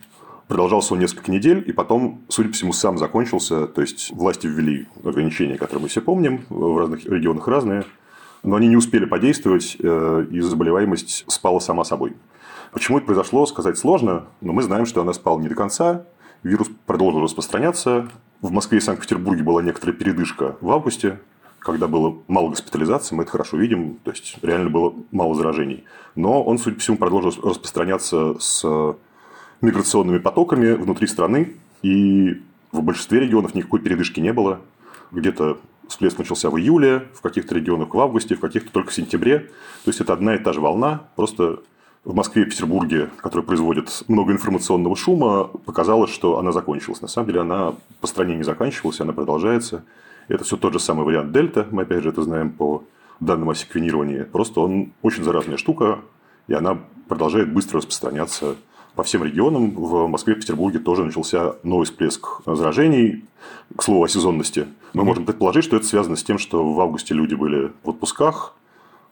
Продолжался 0.48 0.94
он 0.94 1.00
несколько 1.00 1.32
недель, 1.32 1.64
и 1.66 1.72
потом, 1.72 2.22
судя 2.28 2.50
по 2.50 2.54
всему, 2.54 2.72
сам 2.72 2.98
закончился. 2.98 3.66
То 3.66 3.80
есть, 3.80 4.12
власти 4.12 4.46
ввели 4.46 4.86
ограничения, 5.04 5.58
которые 5.58 5.82
мы 5.82 5.88
все 5.88 6.00
помним, 6.00 6.44
в 6.48 6.78
разных 6.78 7.04
регионах 7.04 7.48
разные. 7.48 7.84
Но 8.44 8.54
они 8.54 8.68
не 8.68 8.76
успели 8.76 9.06
подействовать, 9.06 9.76
э, 9.80 10.26
и 10.30 10.40
заболеваемость 10.40 11.24
спала 11.26 11.58
сама 11.58 11.84
собой. 11.84 12.14
Почему 12.76 12.98
это 12.98 13.06
произошло, 13.06 13.46
сказать 13.46 13.78
сложно, 13.78 14.26
но 14.42 14.52
мы 14.52 14.62
знаем, 14.62 14.84
что 14.84 15.00
она 15.00 15.14
спала 15.14 15.40
не 15.40 15.48
до 15.48 15.54
конца. 15.54 16.04
Вирус 16.42 16.68
продолжил 16.84 17.22
распространяться. 17.22 18.10
В 18.42 18.50
Москве 18.50 18.76
и 18.76 18.80
Санкт-Петербурге 18.82 19.42
была 19.42 19.62
некоторая 19.62 19.96
передышка 19.96 20.58
в 20.60 20.70
августе, 20.70 21.18
когда 21.58 21.86
было 21.88 22.18
мало 22.28 22.50
госпитализации, 22.50 23.14
мы 23.14 23.22
это 23.22 23.32
хорошо 23.32 23.56
видим, 23.56 23.94
то 24.04 24.10
есть 24.10 24.36
реально 24.42 24.68
было 24.68 24.92
мало 25.10 25.34
заражений. 25.34 25.84
Но 26.16 26.42
он, 26.42 26.58
судя 26.58 26.74
по 26.74 26.82
всему, 26.82 26.98
продолжил 26.98 27.32
распространяться 27.42 28.38
с 28.38 28.62
миграционными 29.62 30.18
потоками 30.18 30.72
внутри 30.72 31.06
страны, 31.06 31.56
и 31.80 32.42
в 32.72 32.82
большинстве 32.82 33.20
регионов 33.20 33.54
никакой 33.54 33.80
передышки 33.80 34.20
не 34.20 34.34
было. 34.34 34.60
Где-то 35.12 35.60
всплеск 35.88 36.18
начался 36.18 36.50
в 36.50 36.58
июле, 36.58 37.08
в 37.14 37.22
каких-то 37.22 37.54
регионах 37.54 37.94
в 37.94 37.98
августе, 37.98 38.34
в 38.34 38.40
каких-то 38.40 38.70
только 38.70 38.90
в 38.90 38.94
сентябре. 38.94 39.38
То 39.84 39.88
есть 39.88 40.02
это 40.02 40.12
одна 40.12 40.34
и 40.34 40.38
та 40.38 40.52
же 40.52 40.60
волна, 40.60 41.04
просто 41.16 41.60
в 42.06 42.14
Москве 42.14 42.42
и 42.42 42.46
Петербурге, 42.46 43.10
которые 43.16 43.44
производят 43.44 44.04
много 44.06 44.32
информационного 44.32 44.94
шума, 44.94 45.50
показалось, 45.64 46.10
что 46.10 46.38
она 46.38 46.52
закончилась. 46.52 47.02
На 47.02 47.08
самом 47.08 47.26
деле 47.26 47.40
она 47.40 47.74
по 48.00 48.06
стране 48.06 48.36
не 48.36 48.44
заканчивалась, 48.44 49.00
она 49.00 49.12
продолжается. 49.12 49.84
Это 50.28 50.44
все 50.44 50.56
тот 50.56 50.72
же 50.72 50.78
самый 50.78 51.04
вариант 51.04 51.32
дельта. 51.32 51.66
Мы 51.72 51.82
опять 51.82 52.04
же 52.04 52.10
это 52.10 52.22
знаем 52.22 52.52
по 52.52 52.84
данном 53.18 53.52
секвенировании. 53.56 54.22
Просто 54.22 54.60
он 54.60 54.92
очень 55.02 55.24
заразная 55.24 55.56
штука, 55.56 55.98
и 56.46 56.54
она 56.54 56.78
продолжает 57.08 57.52
быстро 57.52 57.78
распространяться 57.78 58.54
по 58.94 59.02
всем 59.02 59.24
регионам. 59.24 59.70
В 59.70 60.06
Москве 60.06 60.34
и 60.34 60.36
Петербурге 60.36 60.78
тоже 60.78 61.02
начался 61.02 61.56
новый 61.64 61.86
всплеск 61.86 62.40
заражений. 62.46 63.24
К 63.74 63.82
слову 63.82 64.04
о 64.04 64.08
сезонности. 64.08 64.68
Мы 64.92 65.02
можем 65.02 65.24
предположить, 65.24 65.64
что 65.64 65.76
это 65.76 65.86
связано 65.86 66.14
с 66.14 66.22
тем, 66.22 66.38
что 66.38 66.72
в 66.72 66.80
августе 66.80 67.14
люди 67.14 67.34
были 67.34 67.72
в 67.82 67.90
отпусках, 67.90 68.54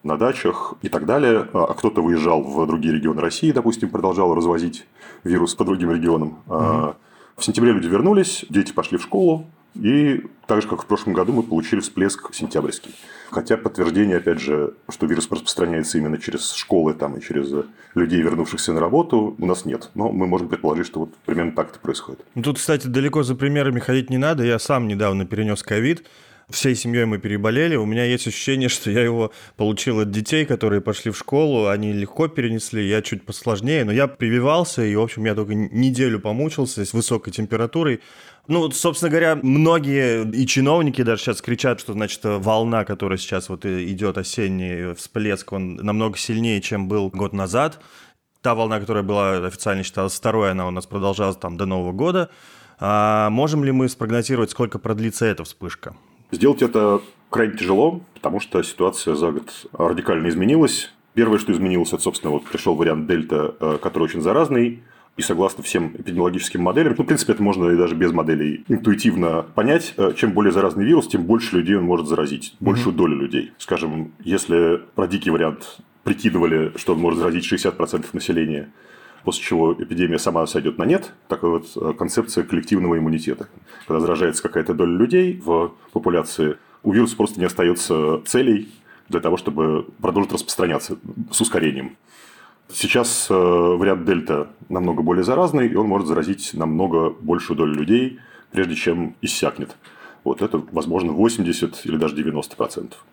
на 0.05 0.17
дачах 0.17 0.75
и 0.83 0.89
так 0.89 1.07
далее, 1.07 1.49
а 1.53 1.75
кто-то 1.75 2.03
выезжал 2.03 2.43
в 2.43 2.67
другие 2.67 2.95
регионы 2.95 3.21
России, 3.21 3.51
допустим, 3.51 3.89
продолжал 3.91 4.35
развозить 4.35 4.87
вирус 5.25 5.55
по 5.55 5.65
другим 5.65 5.91
регионам. 5.91 6.39
Угу. 6.47 6.95
В 7.37 7.45
сентябре 7.45 7.73
люди 7.73 7.89
вернулись, 7.89 8.45
дети 8.49 8.73
пошли 8.73 8.99
в 8.99 9.03
школу, 9.03 9.47
и 9.75 10.25
так 10.47 10.63
же, 10.63 10.69
как 10.69 10.83
в 10.83 10.87
прошлом 10.87 11.15
году, 11.15 11.33
мы 11.33 11.43
получили 11.43 11.81
всплеск 11.81 12.33
сентябрьский. 12.33 12.95
Хотя 13.31 13.57
подтверждение, 13.57 14.19
опять 14.19 14.39
же, 14.39 14.75
что 14.89 15.07
вирус 15.07 15.29
распространяется 15.29 15.99
именно 15.99 16.19
через 16.19 16.53
школы 16.53 16.95
там, 16.95 17.17
и 17.17 17.21
через 17.21 17.51
людей, 17.95 18.23
вернувшихся 18.23 18.73
на 18.73 18.81
работу, 18.81 19.35
у 19.37 19.47
нас 19.47 19.65
нет. 19.65 19.91
Но 19.95 20.13
мы 20.13 20.27
можем 20.27 20.49
предположить, 20.49 20.87
что 20.87 21.01
вот 21.01 21.15
примерно 21.25 21.53
так 21.53 21.71
это 21.71 21.81
происходит. 21.81 22.21
Ну, 22.37 22.43
тут, 22.43 22.59
кстати, 22.59 22.87
далеко 22.87 23.25
за 23.25 23.35
примерами 23.35 23.81
ходить 23.81 24.11
не 24.11 24.19
надо. 24.19 24.45
Я 24.45 24.61
сам 24.61 24.87
недавно 24.87 25.27
перенес 25.27 25.65
ковид. 25.65 26.05
Всей 26.51 26.75
семьей 26.75 27.07
мы 27.07 27.19
переболели. 27.19 27.75
У 27.77 27.87
меня 27.87 28.05
есть 28.05 28.27
ощущение, 28.27 28.69
что 28.69 28.91
я 28.91 29.03
его 29.03 29.33
получил 29.57 30.01
от 30.01 30.11
детей, 30.11 30.45
которые 30.45 30.83
пошли 30.83 31.11
в 31.11 31.17
школу. 31.17 31.69
Они 31.69 31.93
легко 31.93 32.29
перенесли, 32.29 32.87
я 32.87 33.01
чуть 33.01 33.25
посложнее. 33.25 33.85
Но 33.85 33.93
я 33.93 34.07
прививался, 34.07 34.85
и, 34.85 34.95
в 34.95 35.01
общем, 35.01 35.25
я 35.25 35.35
только 35.35 35.55
неделю 35.55 36.21
помучился 36.21 36.85
с 36.85 36.93
высокой 36.93 37.33
температурой. 37.33 38.01
Ну, 38.47 38.71
собственно 38.73 39.11
говоря, 39.11 39.39
многие 39.43 40.31
и 40.31 40.47
чиновники 40.47 41.03
даже 41.03 41.23
сейчас 41.23 41.41
кричат, 41.41 41.81
что, 41.81 41.95
значит, 41.95 42.21
волна, 42.25 42.85
которая 42.85 43.17
сейчас 43.17 43.49
вот 43.49 43.65
идет 43.65 44.19
осенний 44.19 44.95
всплеск, 44.95 45.51
он 45.51 45.77
намного 45.77 46.19
сильнее, 46.19 46.61
чем 46.61 46.89
был 46.89 47.09
год 47.09 47.33
назад. 47.33 47.81
Та 48.43 48.55
волна, 48.55 48.81
которая 48.81 49.03
была 49.03 49.47
официально 49.47 49.83
считалась 49.83 50.13
второй, 50.13 50.51
она 50.51 50.69
у 50.69 50.71
нас 50.71 50.85
продолжалась 50.85 51.39
там 51.39 51.57
до 51.57 51.65
Нового 51.65 51.93
года. 51.93 52.29
А 52.79 53.31
можем 53.31 53.65
ли 53.65 53.73
мы 53.73 53.89
спрогнозировать, 53.89 54.51
сколько 54.51 54.79
продлится 54.79 55.25
эта 55.25 55.45
вспышка? 55.45 55.97
Сделать 56.35 56.63
это 56.63 57.01
крайне 57.31 57.57
тяжело, 57.57 58.01
потому 58.15 58.41
что 58.41 58.61
ситуация 58.65 59.15
за 59.15 59.31
год 59.31 59.67
радикально 59.73 60.29
изменилась. 60.29 60.93
Первое, 61.15 61.39
что 61.39 61.53
изменилось, 61.53 61.93
это, 61.93 62.03
собственно, 62.03 62.33
вот 62.33 62.45
пришел 62.45 62.75
вариант 62.75 63.07
дельта, 63.07 63.55
э, 63.61 63.79
который 63.81 64.05
очень 64.05 64.21
заразный. 64.21 64.83
И 65.17 65.23
согласно 65.23 65.63
всем 65.63 65.95
эпидемиологическим 65.97 66.61
моделям, 66.61 66.97
ну, 66.99 67.05
в 67.05 67.07
принципе, 67.07 67.35
это 67.35 67.43
можно 67.45 67.71
и 67.71 67.77
даже 67.77 67.95
без 67.95 68.11
моделей 68.11 68.65
интуитивно 68.67 69.47
понять, 69.55 69.95
э, 69.97 70.13
чем 70.17 70.33
более 70.33 70.51
заразный 70.53 70.85
вирус, 70.85 71.07
тем 71.07 71.23
больше 71.23 71.55
людей 71.55 71.77
он 71.77 71.85
может 71.85 72.09
заразить, 72.09 72.57
большую 72.59 72.93
mm-hmm. 72.93 72.99
долю 72.99 73.17
людей. 73.17 73.53
Скажем, 73.59 74.11
если 74.25 74.81
про 74.97 75.07
дикий 75.07 75.31
вариант 75.31 75.79
прикидывали, 76.03 76.73
что 76.75 76.95
он 76.95 76.99
может 76.99 77.21
заразить 77.21 77.53
60% 77.53 78.07
населения, 78.13 78.73
после 79.25 79.43
чего 79.43 79.73
эпидемия 79.73 80.19
сама 80.19 80.47
сойдет 80.47 80.79
на 80.79 80.85
нет. 80.85 81.13
Такая 81.29 81.51
вот 81.51 81.67
э, 81.77 81.93
концепция 81.99 82.45
коллективного 82.45 82.99
иммунитета. 82.99 83.49
Когда 83.87 84.01
заражается 84.01 84.43
какая-то 84.43 84.75
доля 84.75 84.97
людей 84.97 85.41
в 85.45 85.73
популяции, 85.93 86.59
у 86.83 86.93
вируса 86.93 87.17
просто 87.17 87.41
не 87.41 87.47
остается 87.47 88.21
целей 88.27 88.71
для 89.09 89.21
того, 89.21 89.37
чтобы 89.37 89.87
продолжить 90.01 90.33
распространяться 90.33 90.99
с 91.31 91.41
ускорением. 91.41 91.97
Сейчас 92.69 93.29
э, 93.31 93.35
вариант 93.35 94.05
дельта 94.05 94.49
намного 94.69 95.03
более 95.03 95.25
заразный, 95.25 95.69
и 95.69 95.75
он 95.75 95.87
может 95.87 96.09
заразить 96.09 96.53
намного 96.55 97.11
большую 97.11 97.57
долю 97.57 97.75
людей, 97.75 98.19
прежде 98.53 98.75
чем 98.75 99.17
иссякнет. 99.21 99.77
Вот 100.23 100.41
это, 100.41 100.63
возможно, 100.73 101.13
80 101.13 101.85
или 101.85 101.97
даже 101.97 102.15
90 102.15 102.57
процентов. 102.57 103.05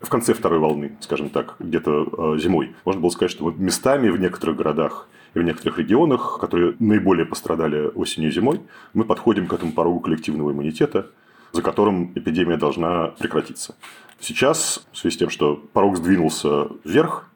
В 0.00 0.08
конце 0.08 0.34
второй 0.34 0.58
волны, 0.58 0.96
скажем 1.00 1.28
так, 1.28 1.56
где-то 1.58 2.34
э, 2.34 2.38
зимой, 2.38 2.74
можно 2.84 3.00
было 3.00 3.10
сказать, 3.10 3.30
что 3.30 3.50
местами 3.50 4.08
в 4.08 4.18
некоторых 4.18 4.56
городах 4.56 5.08
и 5.34 5.38
в 5.38 5.42
некоторых 5.42 5.78
регионах, 5.78 6.38
которые 6.40 6.74
наиболее 6.78 7.26
пострадали 7.26 7.90
осенью 7.94 8.30
и 8.30 8.32
зимой, 8.32 8.60
мы 8.94 9.04
подходим 9.04 9.46
к 9.46 9.52
этому 9.52 9.72
порогу 9.72 10.00
коллективного 10.00 10.52
иммунитета, 10.52 11.10
за 11.52 11.62
которым 11.62 12.12
эпидемия 12.14 12.56
должна 12.56 13.08
прекратиться. 13.18 13.74
Сейчас, 14.20 14.86
в 14.92 14.98
связи 14.98 15.14
с 15.14 15.18
тем, 15.18 15.30
что 15.30 15.56
порог 15.72 15.96
сдвинулся 15.96 16.68
вверх, 16.84 17.30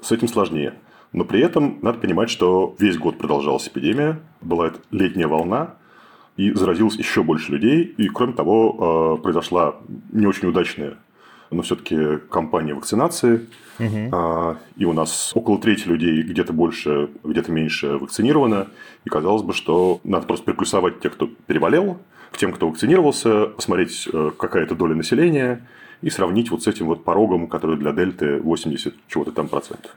с 0.00 0.12
этим 0.12 0.28
сложнее. 0.28 0.74
Но 1.12 1.24
при 1.24 1.40
этом 1.40 1.78
надо 1.82 1.98
понимать, 1.98 2.30
что 2.30 2.76
весь 2.78 2.98
год 2.98 3.18
продолжалась 3.18 3.66
эпидемия, 3.66 4.20
была 4.40 4.68
эта 4.68 4.80
летняя 4.90 5.26
волна, 5.26 5.74
и 6.36 6.52
заразилось 6.52 6.96
еще 6.96 7.22
больше 7.22 7.52
людей. 7.52 7.82
И, 7.82 8.08
кроме 8.08 8.34
того, 8.34 9.16
э, 9.18 9.22
произошла 9.22 9.76
не 10.12 10.26
очень 10.26 10.48
удачная 10.48 10.98
но 11.50 11.62
все-таки 11.62 12.18
кампания 12.30 12.74
вакцинации. 12.74 13.46
Угу. 13.78 14.56
И 14.76 14.84
у 14.84 14.92
нас 14.92 15.32
около 15.34 15.58
трети 15.58 15.86
людей 15.86 16.22
где-то 16.22 16.52
больше, 16.52 17.10
где-то 17.22 17.52
меньше 17.52 17.96
вакцинировано. 17.98 18.68
И 19.04 19.08
казалось 19.08 19.42
бы, 19.42 19.52
что 19.52 20.00
надо 20.04 20.26
просто 20.26 20.46
приплюсовать 20.46 21.00
тех, 21.00 21.14
кто 21.14 21.28
переболел, 21.46 21.98
к 22.32 22.38
тем, 22.38 22.52
кто 22.52 22.68
вакцинировался, 22.68 23.46
посмотреть, 23.46 24.08
э, 24.12 24.30
какая 24.36 24.64
это 24.64 24.74
доля 24.74 24.94
населения, 24.94 25.66
и 26.02 26.10
сравнить 26.10 26.50
вот 26.50 26.62
с 26.62 26.66
этим 26.66 26.86
вот 26.86 27.04
порогом, 27.04 27.46
который 27.46 27.76
для 27.76 27.92
дельты 27.92 28.40
80 28.40 28.94
чего-то 29.08 29.32
там 29.32 29.48
процентов. 29.48 29.92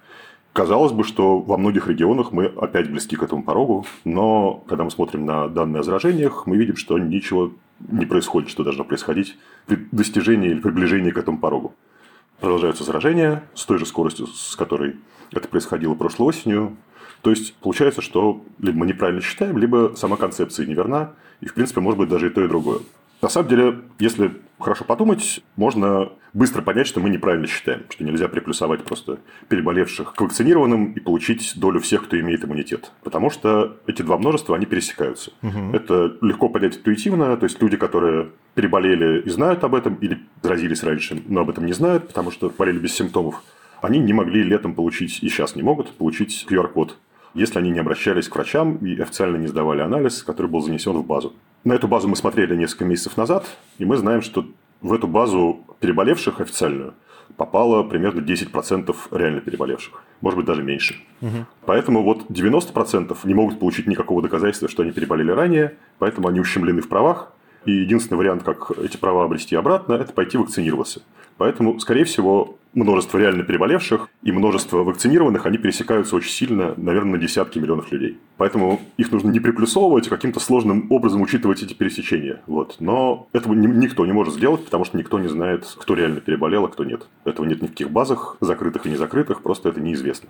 Казалось 0.54 0.92
бы, 0.92 1.04
что 1.04 1.40
во 1.40 1.58
многих 1.58 1.88
регионах 1.88 2.32
мы 2.32 2.46
опять 2.46 2.90
близки 2.90 3.16
к 3.16 3.24
этому 3.24 3.44
порогу, 3.44 3.86
но 4.04 4.64
когда 4.68 4.84
мы 4.84 4.92
смотрим 4.92 5.26
на 5.26 5.48
данные 5.48 5.80
о 5.80 5.84
заражениях, 5.84 6.46
мы 6.46 6.58
видим, 6.58 6.76
что 6.76 6.98
ничего 6.98 7.52
не 7.90 8.06
происходит, 8.06 8.50
что 8.50 8.64
должно 8.64 8.84
происходить 8.84 9.38
при 9.66 9.88
достижении 9.92 10.50
или 10.50 10.60
приближении 10.60 11.12
к 11.12 11.18
этому 11.18 11.38
порогу. 11.38 11.76
Продолжаются 12.40 12.84
заражения 12.84 13.44
с 13.54 13.66
той 13.66 13.78
же 13.78 13.86
скоростью, 13.86 14.28
с 14.28 14.56
которой 14.56 14.98
это 15.32 15.48
происходило 15.48 15.94
прошлой 15.94 16.28
осенью. 16.28 16.78
То 17.22 17.30
есть, 17.30 17.54
получается, 17.56 18.02
что 18.02 18.44
либо 18.60 18.78
мы 18.80 18.88
неправильно 18.88 19.22
считаем, 19.22 19.58
либо 19.58 19.94
сама 19.96 20.18
концепция 20.18 20.66
неверна, 20.66 21.14
и, 21.40 21.46
в 21.46 21.54
принципе, 21.54 21.82
может 21.82 22.00
быть 22.00 22.10
даже 22.10 22.28
и 22.28 22.30
то, 22.30 22.44
и 22.44 22.48
другое. 22.48 22.80
На 23.22 23.30
самом 23.30 23.50
деле, 23.50 23.82
если 24.00 24.32
хорошо 24.60 24.84
подумать, 24.84 25.44
можно 25.56 26.10
быстро 26.34 26.62
понять, 26.62 26.88
что 26.88 27.00
мы 27.00 27.10
неправильно 27.10 27.48
считаем, 27.48 27.84
что 27.90 28.04
нельзя 28.04 28.28
приплюсовать 28.28 28.84
просто 28.84 29.20
переболевших 29.48 30.14
к 30.14 30.22
вакцинированным 30.22 30.94
и 30.94 31.00
получить 31.00 31.54
долю 31.58 31.80
всех, 31.80 32.06
кто 32.06 32.20
имеет 32.20 32.44
иммунитет. 32.44 32.92
Потому 33.04 33.30
что 33.30 33.78
эти 33.86 34.02
два 34.02 34.18
множества, 34.18 34.56
они 34.56 34.66
пересекаются. 34.66 35.32
Угу. 35.44 35.74
Это 35.74 36.18
легко 36.22 36.50
понять 36.50 36.78
интуитивно, 36.78 37.36
то 37.38 37.44
есть 37.44 37.62
люди, 37.62 37.78
которые 37.78 38.30
переболели 38.56 39.22
и 39.22 39.30
знают 39.30 39.64
об 39.64 39.76
этом, 39.76 39.96
или 39.96 40.20
заразились 40.42 40.84
раньше, 40.84 41.22
но 41.28 41.42
об 41.42 41.50
этом 41.50 41.66
не 41.66 41.74
знают, 41.74 42.08
потому 42.08 42.32
что 42.32 42.50
болели 42.50 42.80
без 42.80 42.94
симптомов, 42.94 43.44
они 43.82 44.00
не 44.00 44.14
могли 44.14 44.44
летом 44.44 44.74
получить, 44.74 45.24
и 45.24 45.30
сейчас 45.30 45.56
не 45.56 45.64
могут, 45.64 45.92
получить 45.92 46.46
QR-код 46.50 46.98
если 47.34 47.60
они 47.60 47.72
не 47.72 47.80
обращались 47.80 48.28
к 48.28 48.36
врачам 48.36 48.76
и 48.78 49.00
официально 49.00 49.38
не 49.38 49.48
сдавали 49.48 49.82
анализ, 49.82 50.24
который 50.24 50.48
был 50.48 50.62
занесен 50.62 50.94
в 50.94 51.06
базу. 51.06 51.34
На 51.64 51.74
эту 51.74 51.88
базу 51.88 52.08
мы 52.08 52.16
смотрели 52.16 52.56
несколько 52.56 52.86
месяцев 52.86 53.18
назад, 53.18 53.46
и 53.78 53.86
мы 53.86 53.98
знаем, 53.98 54.22
что 54.22 54.46
в 54.82 54.94
эту 54.94 55.08
базу 55.08 55.64
переболевших 55.80 56.42
официальную 56.42 56.96
попало 57.38 57.84
примерно 57.84 58.22
10% 58.22 58.96
реально 59.12 59.42
переболевших. 59.42 60.04
Может 60.22 60.38
быть, 60.38 60.46
даже 60.46 60.64
меньше. 60.64 60.96
Угу. 61.22 61.46
Поэтому 61.66 62.04
вот 62.04 62.30
90% 62.30 63.16
не 63.24 63.34
могут 63.34 63.60
получить 63.60 63.88
никакого 63.88 64.22
доказательства, 64.22 64.68
что 64.68 64.84
они 64.84 64.92
переболели 64.92 65.32
ранее, 65.32 65.78
поэтому 66.00 66.28
они 66.28 66.40
ущемлены 66.40 66.82
в 66.82 66.90
правах. 66.90 67.32
И 67.66 67.72
единственный 67.72 68.18
вариант, 68.18 68.44
как 68.44 68.72
эти 68.80 68.98
права 68.98 69.26
обрести 69.26 69.56
обратно, 69.56 69.94
это 69.94 70.14
пойти 70.14 70.38
вакцинироваться. 70.38 71.02
Поэтому, 71.38 71.80
скорее 71.80 72.04
всего, 72.04 72.58
множество 72.74 73.18
реально 73.18 73.44
переболевших 73.44 74.10
и 74.22 74.32
множество 74.32 74.84
вакцинированных, 74.84 75.46
они 75.46 75.58
пересекаются 75.58 76.16
очень 76.16 76.30
сильно, 76.30 76.74
наверное, 76.78 77.14
на 77.14 77.18
десятки 77.18 77.58
миллионов 77.58 77.92
людей. 77.92 78.20
Поэтому 78.38 78.80
их 78.98 79.12
нужно 79.12 79.30
не 79.32 79.40
приплюсовывать, 79.40 80.08
а 80.08 80.10
каким-то 80.10 80.40
сложным 80.40 80.88
образом 80.92 81.22
учитывать 81.22 81.64
эти 81.64 81.74
пересечения. 81.74 82.42
Вот. 82.48 82.76
Но 82.80 83.28
этого 83.34 83.54
никто 83.54 84.06
не 84.06 84.14
может 84.14 84.36
сделать, 84.36 84.66
потому 84.66 84.86
что 84.86 84.98
никто 84.98 85.20
не 85.20 85.28
знает, 85.28 85.66
кто 85.78 85.96
реально 85.96 86.22
переболел, 86.22 86.66
а 86.66 86.70
кто 86.70 86.84
нет. 86.84 87.08
Этого 87.26 87.46
нет 87.46 87.62
ни 87.62 87.68
в 87.68 87.72
каких 87.72 87.92
базах, 87.92 88.38
закрытых 88.40 88.86
и 88.86 88.90
не 88.90 88.96
закрытых, 88.96 89.42
просто 89.42 89.70
это 89.70 89.80
неизвестно. 89.80 90.30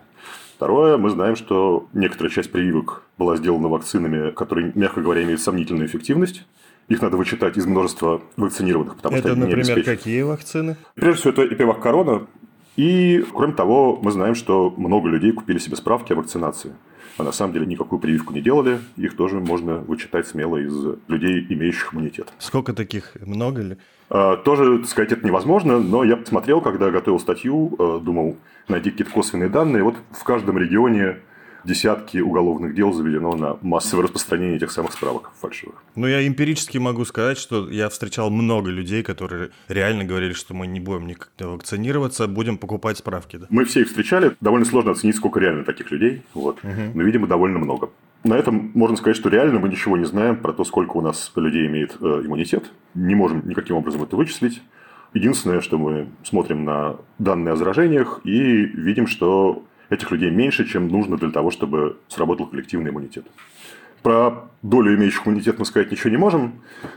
Второе, 0.56 0.98
мы 0.98 1.10
знаем, 1.10 1.36
что 1.36 1.88
некоторая 1.94 2.32
часть 2.32 2.52
прививок 2.52 3.04
была 3.18 3.36
сделана 3.36 3.68
вакцинами, 3.68 4.32
которые, 4.32 4.72
мягко 4.76 5.02
говоря, 5.02 5.24
имеют 5.24 5.42
сомнительную 5.42 5.88
эффективность. 5.88 6.46
Их 6.92 7.02
надо 7.02 7.16
вычитать 7.16 7.56
из 7.56 7.66
множества 7.66 8.22
вакцинированных, 8.36 8.98
потому 8.98 9.16
это, 9.16 9.30
что 9.30 9.38
они 9.38 9.46
например, 9.46 9.78
не 9.78 9.84
какие 9.84 10.24
вакцины? 10.24 10.76
Прежде 10.96 11.22
всего, 11.22 11.32
это 11.32 11.48
Эпивак 11.48 11.80
Корона. 11.80 12.28
И, 12.76 13.24
кроме 13.34 13.54
того, 13.54 13.98
мы 14.02 14.12
знаем, 14.12 14.36
что 14.36 14.74
много 14.76 15.08
людей 15.08 15.32
купили 15.32 15.58
себе 15.58 15.78
справки 15.78 16.12
о 16.12 16.18
вакцинации. 16.18 16.74
А 17.18 17.24
на 17.24 17.32
самом 17.32 17.54
деле 17.54 17.66
никакую 17.66 18.02
прививку 18.02 18.34
не 18.34 18.42
делали. 18.42 18.80
Их 18.98 19.16
тоже 19.16 19.40
можно 19.40 19.78
вычитать 19.78 20.28
смело 20.28 20.58
из 20.58 20.76
людей, 21.08 21.46
имеющих 21.48 21.94
иммунитет. 21.94 22.34
Сколько 22.40 22.74
таких? 22.74 23.16
Много 23.26 23.62
ли? 23.62 23.78
А, 24.10 24.36
тоже 24.36 24.84
сказать 24.86 25.14
это 25.14 25.26
невозможно, 25.26 25.80
но 25.80 26.04
я 26.04 26.18
посмотрел, 26.18 26.60
когда 26.60 26.92
готовил 26.92 27.22
статью, 27.22 27.74
э, 27.80 28.00
думал 28.04 28.36
найти 28.68 28.92
какие-то 28.92 29.14
косвенные 29.14 29.48
данные. 29.48 29.84
Вот 29.84 29.96
в 30.12 30.24
каждом 30.26 30.58
регионе 30.58 31.20
десятки 31.64 32.18
уголовных 32.18 32.76
дел 32.76 32.94
заведено 32.94 33.36
на 33.36 33.58
массовое 33.62 34.04
распространение 34.04 34.58
этих 34.58 34.72
самых 34.72 34.94
справок 34.94 35.32
фальшивых. 35.40 35.84
Ну, 35.96 36.08
я 36.08 36.26
эмпирически 36.28 36.78
могу 36.78 37.06
сказать, 37.06 37.38
что 37.38 37.70
я 37.70 37.90
встречал 37.90 38.30
много 38.30 38.70
людей, 38.70 39.04
которые 39.04 39.52
реально 39.68 40.04
говорили, 40.04 40.34
что 40.34 40.54
мы 40.54 40.68
не 40.68 40.80
будем 40.80 41.08
никогда 41.08 41.48
вакцинироваться, 41.48 42.28
будем 42.28 42.58
покупать 42.58 42.98
справки. 42.98 43.38
Да? 43.38 43.48
Мы 43.50 43.66
все 43.66 43.82
их 43.82 43.88
встречали. 43.88 44.36
Довольно 44.42 44.66
сложно 44.66 44.92
оценить, 44.92 45.16
сколько 45.16 45.40
реально 45.40 45.64
таких 45.64 45.92
людей. 45.92 46.24
Вот. 46.34 46.60
Угу. 46.64 46.92
Но, 46.96 47.04
видимо, 47.04 47.28
довольно 47.28 47.60
много. 47.60 47.90
На 48.24 48.36
этом 48.36 48.72
можно 48.76 48.98
сказать, 48.98 49.18
что 49.18 49.30
реально 49.30 49.60
мы 49.60 49.70
ничего 49.70 49.98
не 49.98 50.06
знаем 50.06 50.38
про 50.38 50.54
то, 50.54 50.64
сколько 50.64 50.98
у 50.98 51.02
нас 51.02 51.32
людей 51.36 51.66
имеет 51.66 51.98
э, 52.00 52.22
иммунитет. 52.26 52.72
Не 52.94 53.16
можем 53.16 53.48
никаким 53.48 53.78
образом 53.78 54.04
это 54.04 54.16
вычислить. 54.16 54.62
Единственное, 55.14 55.60
что 55.60 55.78
мы 55.78 56.08
смотрим 56.24 56.64
на 56.64 56.98
данные 57.18 57.54
о 57.54 57.56
заражениях 57.56 58.22
и 58.24 58.32
видим, 58.32 59.08
что 59.08 59.66
этих 59.92 60.10
людей 60.10 60.32
меньше, 60.32 60.66
чем 60.66 60.88
нужно 60.88 61.18
для 61.18 61.30
того, 61.30 61.52
чтобы 61.52 61.98
сработал 62.08 62.48
коллективный 62.48 62.90
иммунитет. 62.90 63.26
Про 64.02 64.50
долю 64.64 64.96
имеющих 64.96 65.28
иммунитет 65.28 65.60
мы 65.60 65.66
сказать 65.66 65.92
ничего 65.92 66.10
не 66.10 66.18
можем, 66.18 66.54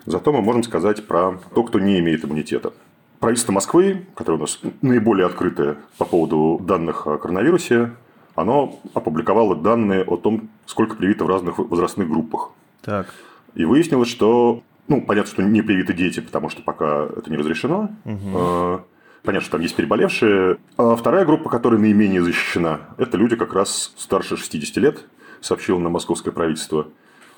зато 0.06 0.32
мы 0.32 0.40
можем 0.40 0.62
сказать 0.62 1.06
про 1.06 1.38
то, 1.54 1.64
кто 1.64 1.78
не 1.78 1.98
имеет 1.98 2.24
иммунитета. 2.24 2.72
Правительство 3.20 3.52
Москвы, 3.52 4.06
которое 4.14 4.38
у 4.38 4.40
нас 4.40 4.60
наиболее 4.80 5.26
открытое 5.26 5.76
по 5.98 6.04
поводу 6.04 6.60
данных 6.64 7.06
о 7.06 7.18
коронавирусе, 7.18 7.90
оно 8.34 8.80
опубликовало 8.94 9.56
данные 9.56 10.02
о 10.02 10.16
том, 10.16 10.48
сколько 10.66 10.96
привито 10.96 11.24
в 11.24 11.28
разных 11.28 11.58
возрастных 11.58 12.08
группах. 12.08 12.50
Так. 12.82 13.12
И 13.54 13.64
выяснилось, 13.64 14.08
что, 14.08 14.62
ну, 14.88 15.00
понятно, 15.00 15.30
что 15.30 15.42
не 15.42 15.62
привиты 15.62 15.94
дети, 15.94 16.20
потому 16.20 16.48
что 16.48 16.62
пока 16.62 17.06
это 17.16 17.30
не 17.30 17.36
разрешено. 17.36 17.90
Угу. 18.04 18.84
Понятно, 19.24 19.40
что 19.46 19.52
там 19.52 19.62
есть 19.62 19.74
переболевшие. 19.74 20.58
А 20.76 20.96
вторая 20.96 21.24
группа, 21.24 21.48
которая 21.48 21.80
наименее 21.80 22.22
защищена, 22.22 22.80
это 22.98 23.16
люди 23.16 23.36
как 23.36 23.54
раз 23.54 23.94
старше 23.96 24.36
60 24.36 24.76
лет, 24.76 25.06
сообщило 25.40 25.78
на 25.78 25.88
московское 25.88 26.30
правительство. 26.30 26.88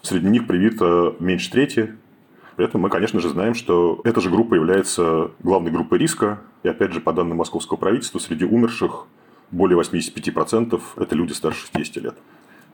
Среди 0.03 0.29
них 0.29 0.49
привито 0.49 1.15
меньше 1.21 1.49
трети. 1.51 1.95
При 2.57 2.65
этом 2.65 2.81
мы, 2.81 2.91
конечно 2.91 3.21
же, 3.21 3.29
знаем, 3.29 3.55
что 3.55 4.01
эта 4.03 4.21
же 4.21 4.31
группа 4.31 4.55
является 4.55 5.31
главной 5.45 5.71
группой 5.71 5.99
риска. 5.99 6.41
И 6.65 6.69
опять 6.69 6.93
же, 6.93 7.01
по 7.01 7.13
данным 7.13 7.37
московского 7.37 7.77
правительства, 7.77 8.19
среди 8.19 8.45
умерших 8.45 9.07
более 9.53 9.79
85% 9.79 10.81
это 10.97 11.15
люди 11.15 11.35
старше 11.35 11.67
60 11.73 12.03
лет. 12.03 12.17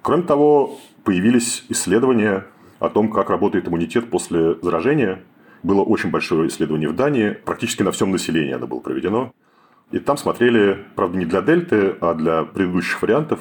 Кроме 0.01 0.23
того, 0.23 0.79
появились 1.05 1.65
исследования 1.69 2.47
о 2.79 2.89
том, 2.89 3.11
как 3.11 3.29
работает 3.29 3.69
иммунитет 3.69 4.09
после 4.09 4.55
заражения. 4.63 5.23
Было 5.63 5.83
очень 5.83 6.11
большое 6.11 6.49
исследование 6.49 6.89
в 6.89 6.97
Дании, 6.97 7.31
практически 7.31 7.83
на 7.83 7.93
всем 7.93 8.11
населении 8.11 8.53
оно 8.53 8.67
было 8.67 8.81
проведено. 8.81 9.33
И 9.91 9.99
там 9.99 10.17
смотрели, 10.17 10.85
правда, 10.97 11.19
не 11.19 11.27
для 11.27 11.43
дельты, 11.43 11.97
а 12.01 12.15
для 12.15 12.45
предыдущих 12.45 13.01
вариантов, 13.03 13.41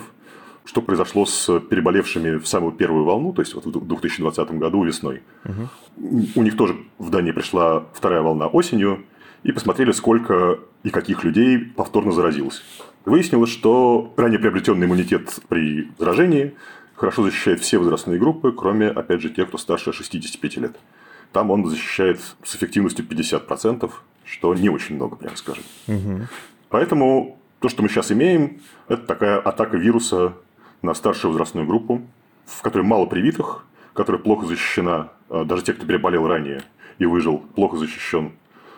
что 0.66 0.82
произошло 0.82 1.26
с 1.26 1.60
переболевшими 1.60 2.38
в 2.38 2.48
самую 2.48 2.74
первую 2.74 3.06
волну, 3.06 3.34
то 3.34 3.42
есть 3.42 3.56
вот 3.56 3.66
в 3.66 3.88
2020 3.88 4.52
году 4.52 4.84
весной. 4.84 5.24
Угу. 5.46 6.30
У 6.36 6.44
них 6.44 6.56
тоже 6.56 6.76
в 7.00 7.10
Дании 7.10 7.32
пришла 7.32 7.86
вторая 7.94 8.22
волна 8.22 8.48
осенью, 8.48 9.06
и 9.44 9.52
посмотрели, 9.52 9.92
сколько 9.92 10.60
и 10.84 10.90
каких 10.90 11.24
людей 11.24 11.58
повторно 11.58 12.12
заразилось. 12.12 12.62
Выяснилось, 13.06 13.50
что 13.50 14.14
ранее 14.18 14.40
приобретенный 14.40 14.86
иммунитет 14.86 15.40
при 15.48 15.90
заражении 15.98 16.54
хорошо 16.96 17.24
защищает 17.24 17.60
все 17.62 17.80
возрастные 17.80 18.20
группы, 18.20 18.52
кроме, 18.52 18.88
опять 18.88 19.22
же, 19.22 19.30
тех, 19.30 19.48
кто 19.48 19.58
старше 19.58 19.92
65 19.92 20.58
лет. 20.58 20.76
Там 21.32 21.52
он 21.52 21.66
защищает 21.66 22.20
с 22.44 22.56
эффективностью 22.56 23.06
50%, 23.06 23.90
что 24.26 24.54
не 24.56 24.70
очень 24.70 24.96
много, 24.96 25.16
прямо 25.16 25.36
скажем. 25.36 25.64
Угу. 25.88 26.28
Поэтому 26.70 27.40
то, 27.60 27.70
что 27.70 27.84
мы 27.84 27.90
сейчас 27.90 28.12
имеем, 28.12 28.62
это 28.88 29.04
такая 29.04 29.40
атака 29.40 29.78
вируса 29.78 30.34
на 30.82 30.94
старшую 30.94 31.32
возрастную 31.32 31.68
группу, 31.68 32.02
в 32.46 32.62
которой 32.62 32.84
мало 32.84 33.06
привитых, 33.06 33.66
которая 33.94 34.22
плохо 34.22 34.48
защищена, 34.48 35.10
а, 35.30 35.46
даже 35.46 35.64
те, 35.64 35.74
кто 35.74 35.86
переболел 35.86 36.28
ранее 36.28 36.64
и 36.98 37.06
выжил, 37.06 37.40
плохо 37.56 37.78
защищен 37.78 38.34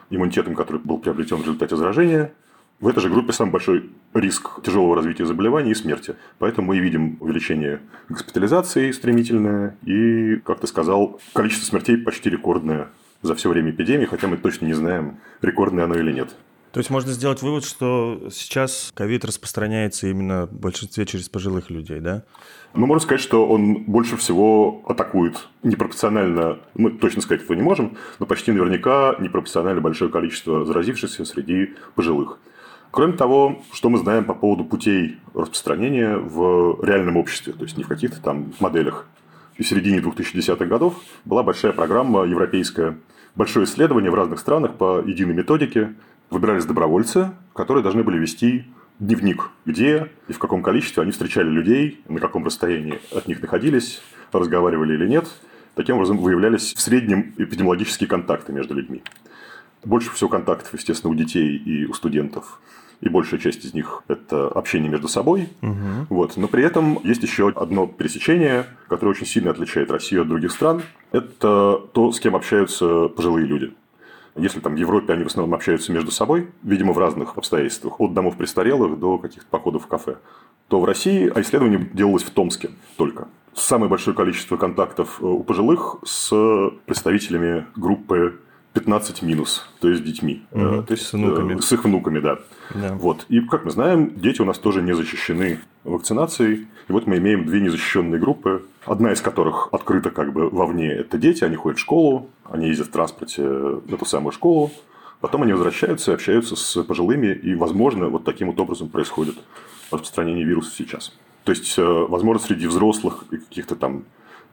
иммунитетом, 0.09 0.55
который 0.55 0.81
был 0.81 0.97
приобретен 0.99 1.37
в 1.37 1.41
результате 1.41 1.75
заражения. 1.75 2.33
В 2.79 2.87
этой 2.87 2.99
же 2.99 3.09
группе 3.09 3.31
самый 3.31 3.51
большой 3.51 3.89
риск 4.13 4.61
тяжелого 4.63 4.95
развития 4.95 5.25
заболеваний 5.25 5.71
и 5.71 5.75
смерти. 5.75 6.15
Поэтому 6.39 6.67
мы 6.67 6.77
и 6.77 6.79
видим 6.79 7.17
увеличение 7.19 7.81
госпитализации 8.09 8.91
стремительное 8.91 9.77
и, 9.85 10.37
как 10.37 10.59
ты 10.59 10.67
сказал, 10.67 11.19
количество 11.33 11.65
смертей 11.65 11.97
почти 11.97 12.29
рекордное 12.29 12.89
за 13.21 13.35
все 13.35 13.49
время 13.49 13.71
эпидемии, 13.71 14.05
хотя 14.05 14.27
мы 14.27 14.37
точно 14.37 14.65
не 14.65 14.73
знаем, 14.73 15.17
рекордное 15.41 15.85
оно 15.85 15.95
или 15.95 16.11
нет. 16.11 16.35
То 16.73 16.79
есть 16.79 16.89
можно 16.89 17.11
сделать 17.11 17.43
вывод, 17.43 17.63
что 17.63 18.29
сейчас 18.31 18.91
ковид 18.95 19.23
распространяется 19.25 20.07
именно 20.07 20.47
в 20.47 20.53
большинстве 20.53 21.05
через 21.05 21.29
пожилых 21.29 21.69
людей, 21.69 21.99
да? 21.99 22.23
Ну, 22.73 22.87
можно 22.87 23.03
сказать, 23.03 23.21
что 23.21 23.47
он 23.47 23.83
больше 23.83 24.17
всего 24.17 24.83
атакует 24.87 25.37
непропорционально, 25.61 26.57
мы 26.73 26.89
точно 26.89 27.21
сказать 27.21 27.43
этого 27.43 27.55
не 27.55 27.61
можем, 27.61 27.95
но 28.17 28.25
почти 28.25 28.51
наверняка 28.51 29.15
непропорционально 29.19 29.81
большое 29.81 30.09
количество 30.09 30.65
заразившихся 30.65 31.25
среди 31.25 31.75
пожилых. 31.93 32.39
Кроме 32.93 33.13
того, 33.13 33.59
что 33.73 33.89
мы 33.89 33.97
знаем 33.97 34.23
по 34.23 34.35
поводу 34.35 34.65
путей 34.65 35.17
распространения 35.33 36.15
в 36.15 36.79
реальном 36.85 37.17
обществе, 37.17 37.51
то 37.51 37.63
есть 37.63 37.75
не 37.75 37.83
в 37.83 37.87
каких-то 37.87 38.21
там 38.21 38.53
моделях. 38.59 39.07
В 39.57 39.63
середине 39.63 39.97
2010-х 39.97 40.63
годов 40.65 41.01
была 41.25 41.41
большая 41.41 41.71
программа 41.71 42.25
европейская, 42.25 42.99
большое 43.33 43.65
исследование 43.65 44.11
в 44.11 44.13
разных 44.13 44.39
странах 44.39 44.75
по 44.75 45.01
единой 45.03 45.33
методике. 45.33 45.95
Выбирались 46.29 46.65
добровольцы, 46.65 47.31
которые 47.55 47.81
должны 47.81 48.03
были 48.03 48.19
вести 48.19 48.65
дневник, 48.99 49.49
где 49.65 50.11
и 50.27 50.33
в 50.33 50.37
каком 50.37 50.61
количестве 50.61 51.01
они 51.01 51.13
встречали 51.13 51.49
людей, 51.49 52.03
на 52.07 52.19
каком 52.19 52.45
расстоянии 52.45 52.99
от 53.11 53.27
них 53.27 53.41
находились, 53.41 54.03
разговаривали 54.31 54.93
или 54.93 55.07
нет. 55.07 55.27
Таким 55.73 55.95
образом, 55.95 56.19
выявлялись 56.19 56.75
в 56.75 56.79
среднем 56.79 57.33
эпидемиологические 57.39 58.07
контакты 58.07 58.53
между 58.53 58.75
людьми. 58.75 59.01
Больше 59.83 60.11
всего 60.11 60.29
контактов, 60.29 60.71
естественно, 60.75 61.11
у 61.11 61.15
детей 61.15 61.57
и 61.57 61.87
у 61.87 61.95
студентов. 61.95 62.59
И 63.03 63.09
большая 63.09 63.39
часть 63.39 63.65
из 63.65 63.73
них– 63.73 64.03
это 64.07 64.47
общение 64.47 64.89
между 64.89 65.09
собой. 65.09 65.49
Угу. 65.61 66.07
Вот. 66.09 66.37
Но 66.37 66.47
при 66.47 66.63
этом 66.63 66.99
есть 67.03 67.21
еще 67.21 67.49
одно 67.49 67.85
пересечение, 67.85 68.65
которое 68.87 69.11
очень 69.11 69.25
сильно 69.25 69.51
отличает 69.51 69.91
Россию 69.91 70.21
от 70.21 70.29
других 70.29 70.51
стран. 70.51 70.83
Это 71.11 71.81
то, 71.91 72.11
с 72.13 72.19
кем 72.21 72.33
общаются 72.33 73.09
пожилые 73.09 73.45
люди. 73.45 73.73
Если 74.37 74.61
там 74.61 74.75
в 74.75 74.77
Европе 74.77 75.13
они 75.13 75.23
в 75.23 75.27
основном 75.27 75.53
общаются 75.53 75.91
между 75.91 76.11
собой, 76.11 76.47
видимо, 76.63 76.93
в 76.93 76.97
разных 76.97 77.37
обстоятельствах, 77.37 77.99
от 77.99 78.13
домов 78.13 78.37
престарелых 78.37 78.97
до 78.97 79.17
каких-то 79.17 79.47
походов 79.49 79.83
в 79.83 79.87
кафе, 79.87 80.15
то 80.69 80.79
в 80.79 80.85
России 80.85 81.29
а 81.35 81.41
исследование 81.41 81.89
делалось 81.93 82.23
в 82.23 82.29
Томске 82.29 82.69
только. 82.95 83.27
Самое 83.53 83.89
большое 83.89 84.15
количество 84.15 84.55
контактов 84.55 85.19
э, 85.21 85.25
у 85.25 85.43
пожилых 85.43 85.97
с 86.05 86.31
представителями 86.85 87.67
группы 87.75 88.39
15 88.73 89.21
минус, 89.21 89.67
то 89.79 89.89
есть 89.89 90.03
детьми. 90.03 90.43
Угу, 90.51 90.83
то 90.83 90.93
есть 90.93 91.05
с 91.05 91.13
внуками. 91.13 91.59
С 91.59 91.71
их 91.71 91.83
внуками, 91.83 92.19
да. 92.19 92.39
да. 92.73 92.93
Вот. 92.95 93.25
И, 93.29 93.39
как 93.41 93.65
мы 93.65 93.71
знаем, 93.71 94.13
дети 94.15 94.41
у 94.41 94.45
нас 94.45 94.57
тоже 94.57 94.81
не 94.81 94.95
защищены 94.95 95.59
вакцинацией. 95.83 96.67
И 96.87 96.91
вот 96.91 97.05
мы 97.05 97.17
имеем 97.17 97.45
две 97.45 97.61
незащищенные 97.61 98.19
группы, 98.19 98.65
одна 98.85 99.13
из 99.13 99.21
которых 99.21 99.69
открыта 99.71 100.09
как 100.09 100.33
бы 100.33 100.49
вовне. 100.49 100.91
Это 100.91 101.17
дети, 101.19 101.43
они 101.43 101.55
ходят 101.55 101.77
в 101.77 101.81
школу, 101.81 102.29
они 102.49 102.67
ездят 102.67 102.87
в 102.87 102.91
транспорте 102.91 103.43
в 103.47 103.93
эту 103.93 104.05
самую 104.05 104.31
школу. 104.31 104.71
Потом 105.21 105.43
они 105.43 105.53
возвращаются 105.53 106.11
и 106.11 106.15
общаются 106.15 106.55
с 106.55 106.83
пожилыми, 106.83 107.27
и, 107.27 107.55
возможно, 107.55 108.09
вот 108.09 108.25
таким 108.25 108.47
вот 108.47 108.59
образом 108.59 108.89
происходит 108.89 109.35
распространение 109.91 110.43
вируса 110.43 110.71
сейчас. 110.75 111.13
То 111.43 111.51
есть, 111.51 111.77
э, 111.77 111.83
возможно, 111.83 112.41
среди 112.41 112.67
взрослых 112.67 113.25
и 113.31 113.37
каких-то 113.37 113.75
там 113.75 114.03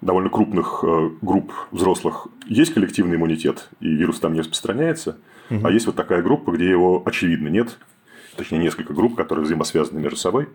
довольно 0.01 0.31
крупных 0.31 0.81
э, 0.83 1.11
групп 1.21 1.53
взрослых 1.71 2.29
есть 2.47 2.73
коллективный 2.73 3.17
иммунитет, 3.17 3.69
и 3.81 3.89
вирус 3.89 4.21
там 4.21 4.33
не 4.33 4.41
распространяется, 4.41 5.19
угу. 5.51 5.67
а 5.67 5.71
есть 5.71 5.87
вот 5.87 5.97
такая 5.97 6.23
группа, 6.23 6.53
где 6.53 6.69
его 6.69 7.03
очевидно 7.05 7.49
нет, 7.49 7.79
точнее 8.37 8.59
несколько 8.59 8.95
групп, 8.95 9.15
которые 9.15 9.45
взаимосвязаны 9.45 10.01
между 10.01 10.17
собой, 10.17 10.49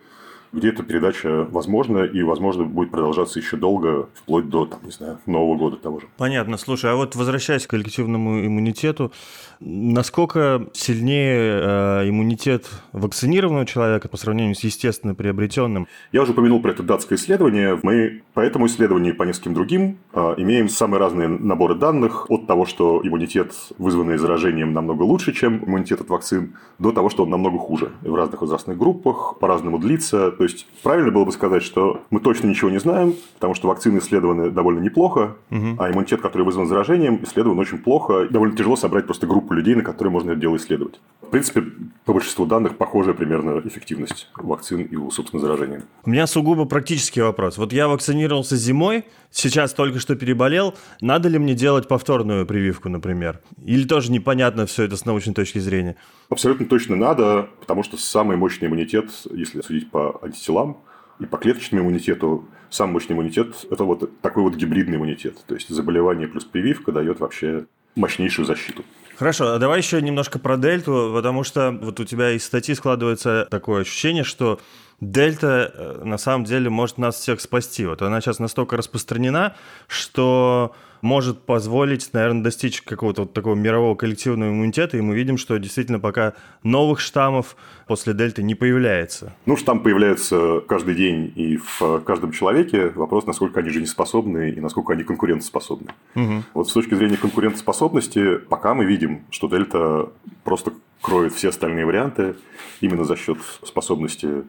где 0.55 0.69
эта 0.69 0.83
передача 0.83 1.45
возможна 1.51 1.99
и, 1.99 2.23
возможно, 2.23 2.63
будет 2.63 2.91
продолжаться 2.91 3.39
еще 3.39 3.57
долго, 3.57 4.07
вплоть 4.13 4.49
до, 4.49 4.65
там, 4.65 4.79
не 4.83 4.91
знаю, 4.91 5.19
Нового 5.25 5.57
года 5.57 5.75
того 5.75 5.99
же. 5.99 6.07
Понятно. 6.17 6.57
Слушай, 6.57 6.91
а 6.91 6.95
вот 6.95 7.15
возвращаясь 7.15 7.67
к 7.67 7.69
коллективному 7.69 8.45
иммунитету, 8.45 9.11
насколько 9.59 10.67
сильнее 10.73 11.59
э, 11.61 12.09
иммунитет 12.09 12.69
вакцинированного 12.93 13.65
человека 13.65 14.07
по 14.07 14.17
сравнению 14.17 14.55
с 14.55 14.63
естественно 14.63 15.13
приобретенным? 15.13 15.87
Я 16.11 16.21
уже 16.21 16.31
упомянул 16.31 16.61
про 16.61 16.71
это 16.71 16.83
датское 16.83 17.17
исследование. 17.17 17.77
Мы 17.83 18.23
по 18.33 18.39
этому 18.39 18.67
исследованию 18.67 19.13
и 19.13 19.17
по 19.17 19.23
нескольким 19.23 19.53
другим 19.53 19.97
э, 20.13 20.35
имеем 20.37 20.69
самые 20.69 20.99
разные 20.99 21.27
наборы 21.27 21.75
данных 21.75 22.31
от 22.31 22.47
того, 22.47 22.65
что 22.65 23.01
иммунитет, 23.03 23.53
вызванный 23.77 24.17
заражением, 24.17 24.73
намного 24.73 25.03
лучше, 25.03 25.33
чем 25.33 25.63
иммунитет 25.65 26.01
от 26.01 26.09
вакцин, 26.09 26.55
до 26.79 26.91
того, 26.91 27.09
что 27.09 27.23
он 27.23 27.29
намного 27.29 27.57
хуже 27.57 27.91
в 28.01 28.15
разных 28.15 28.41
возрастных 28.41 28.77
группах, 28.77 29.37
по-разному 29.39 29.79
длится. 29.79 30.31
То 30.31 30.44
есть, 30.45 30.67
правильно 30.83 31.11
было 31.11 31.25
бы 31.25 31.31
сказать, 31.31 31.63
что 31.63 32.01
мы 32.09 32.19
точно 32.19 32.47
ничего 32.47 32.69
не 32.69 32.79
знаем, 32.79 33.15
потому 33.35 33.53
что 33.53 33.67
вакцины 33.67 33.99
исследованы 33.99 34.49
довольно 34.49 34.79
неплохо, 34.79 35.35
угу. 35.51 35.75
а 35.77 35.91
иммунитет, 35.91 36.21
который 36.21 36.43
вызван 36.43 36.67
заражением, 36.67 37.23
исследован 37.23 37.59
очень 37.59 37.77
плохо. 37.77 38.27
Довольно 38.29 38.55
тяжело 38.55 38.75
собрать 38.75 39.05
просто 39.05 39.27
группу 39.27 39.53
людей, 39.53 39.75
на 39.75 39.83
которые 39.83 40.11
можно 40.11 40.31
это 40.31 40.39
дело 40.39 40.55
исследовать. 40.57 40.99
В 41.21 41.27
принципе, 41.27 41.63
по 42.05 42.13
большинству 42.13 42.45
данных 42.45 42.77
похожая 42.77 43.13
примерно 43.13 43.61
эффективность 43.65 44.29
вакцин 44.35 44.81
и 44.81 44.95
у, 44.95 45.11
собственно, 45.11 45.41
заражения. 45.41 45.83
У 46.03 46.09
меня 46.09 46.27
сугубо 46.27 46.65
практический 46.65 47.21
вопрос. 47.21 47.57
Вот 47.57 47.73
я 47.73 47.87
вакцинировался 47.87 48.55
зимой, 48.55 49.05
сейчас 49.35 49.73
только 49.73 49.99
что 49.99 50.15
переболел. 50.15 50.75
Надо 51.01 51.29
ли 51.29 51.37
мне 51.37 51.53
делать 51.53 51.87
повторную 51.87 52.45
прививку, 52.45 52.89
например? 52.89 53.41
Или 53.63 53.85
тоже 53.85 54.11
непонятно 54.11 54.65
все 54.65 54.83
это 54.83 54.95
с 54.97 55.05
научной 55.05 55.33
точки 55.33 55.59
зрения? 55.59 55.97
Абсолютно 56.29 56.65
точно 56.65 56.95
надо, 56.95 57.49
потому 57.59 57.83
что 57.83 57.97
самый 57.97 58.37
мощный 58.37 58.67
иммунитет, 58.67 59.11
если 59.31 59.61
судить 59.61 59.91
по 59.91 60.19
антителам 60.23 60.77
и 61.19 61.25
по 61.25 61.37
клеточному 61.37 61.83
иммунитету, 61.83 62.47
самый 62.69 62.93
мощный 62.93 63.13
иммунитет– 63.13 63.55
это 63.69 63.83
вот 63.83 64.21
такой 64.21 64.43
вот 64.43 64.55
гибридный 64.55 64.97
иммунитет. 64.97 65.37
То 65.45 65.55
есть, 65.55 65.69
заболевание 65.69 66.27
плюс 66.27 66.45
прививка 66.45 66.91
дает 66.91 67.19
вообще 67.19 67.65
мощнейшую 67.95 68.45
защиту. 68.45 68.83
Хорошо, 69.17 69.53
а 69.53 69.59
давай 69.59 69.79
еще 69.79 70.01
немножко 70.01 70.39
про 70.39 70.57
дельту, 70.57 71.11
потому 71.15 71.45
что 71.45 71.71
вот 71.71 71.99
у 72.01 72.03
тебя 72.03 72.31
из 72.31 72.43
статьи 72.43 72.75
складывается 72.75 73.47
такое 73.49 73.81
ощущение, 73.81 74.25
что 74.25 74.59
дельта 74.99 75.71
э, 75.73 76.01
на 76.03 76.17
самом 76.17 76.45
деле 76.45 76.69
может 76.69 76.97
нас 76.97 77.15
всех 77.15 77.41
спасти. 77.41 77.85
Вот 77.85 78.01
она 78.01 78.21
сейчас 78.21 78.39
настолько 78.39 78.77
распространена, 78.77 79.55
что 79.87 80.73
может 81.01 81.41
позволить, 81.41 82.09
наверное, 82.13 82.43
достичь 82.43 82.81
какого-то 82.81 83.23
вот 83.23 83.33
такого 83.33 83.53
мирового 83.53 83.95
коллективного 83.95 84.49
иммунитета, 84.49 84.97
и 84.97 85.01
мы 85.01 85.13
видим, 85.13 85.37
что 85.37 85.57
действительно 85.57 85.99
пока 85.99 86.33
новых 86.63 86.99
штаммов 86.99 87.55
после 87.87 88.13
дельты 88.13 88.41
не 88.41 88.55
появляется. 88.55 89.35
Ну, 89.45 89.55
штамм 89.55 89.81
появляется 89.81 90.61
каждый 90.67 90.95
день 90.95 91.31
и 91.35 91.57
в 91.57 91.99
каждом 91.99 92.31
человеке. 92.31 92.89
Вопрос, 92.95 93.27
насколько 93.27 93.59
они 93.59 93.69
жизнеспособны 93.69 94.49
и 94.49 94.59
насколько 94.59 94.93
они 94.93 95.03
конкурентоспособны. 95.03 95.91
Угу. 96.15 96.43
Вот 96.55 96.69
с 96.69 96.73
точки 96.73 96.95
зрения 96.95 97.17
конкурентоспособности, 97.17 98.37
пока 98.37 98.73
мы 98.73 98.85
видим, 98.85 99.25
что 99.29 99.47
дельта 99.47 100.09
просто 100.43 100.73
кроет 101.01 101.33
все 101.33 101.49
остальные 101.49 101.85
варианты 101.85 102.35
именно 102.81 103.03
за 103.03 103.15
счет 103.15 103.37
способности 103.63 104.43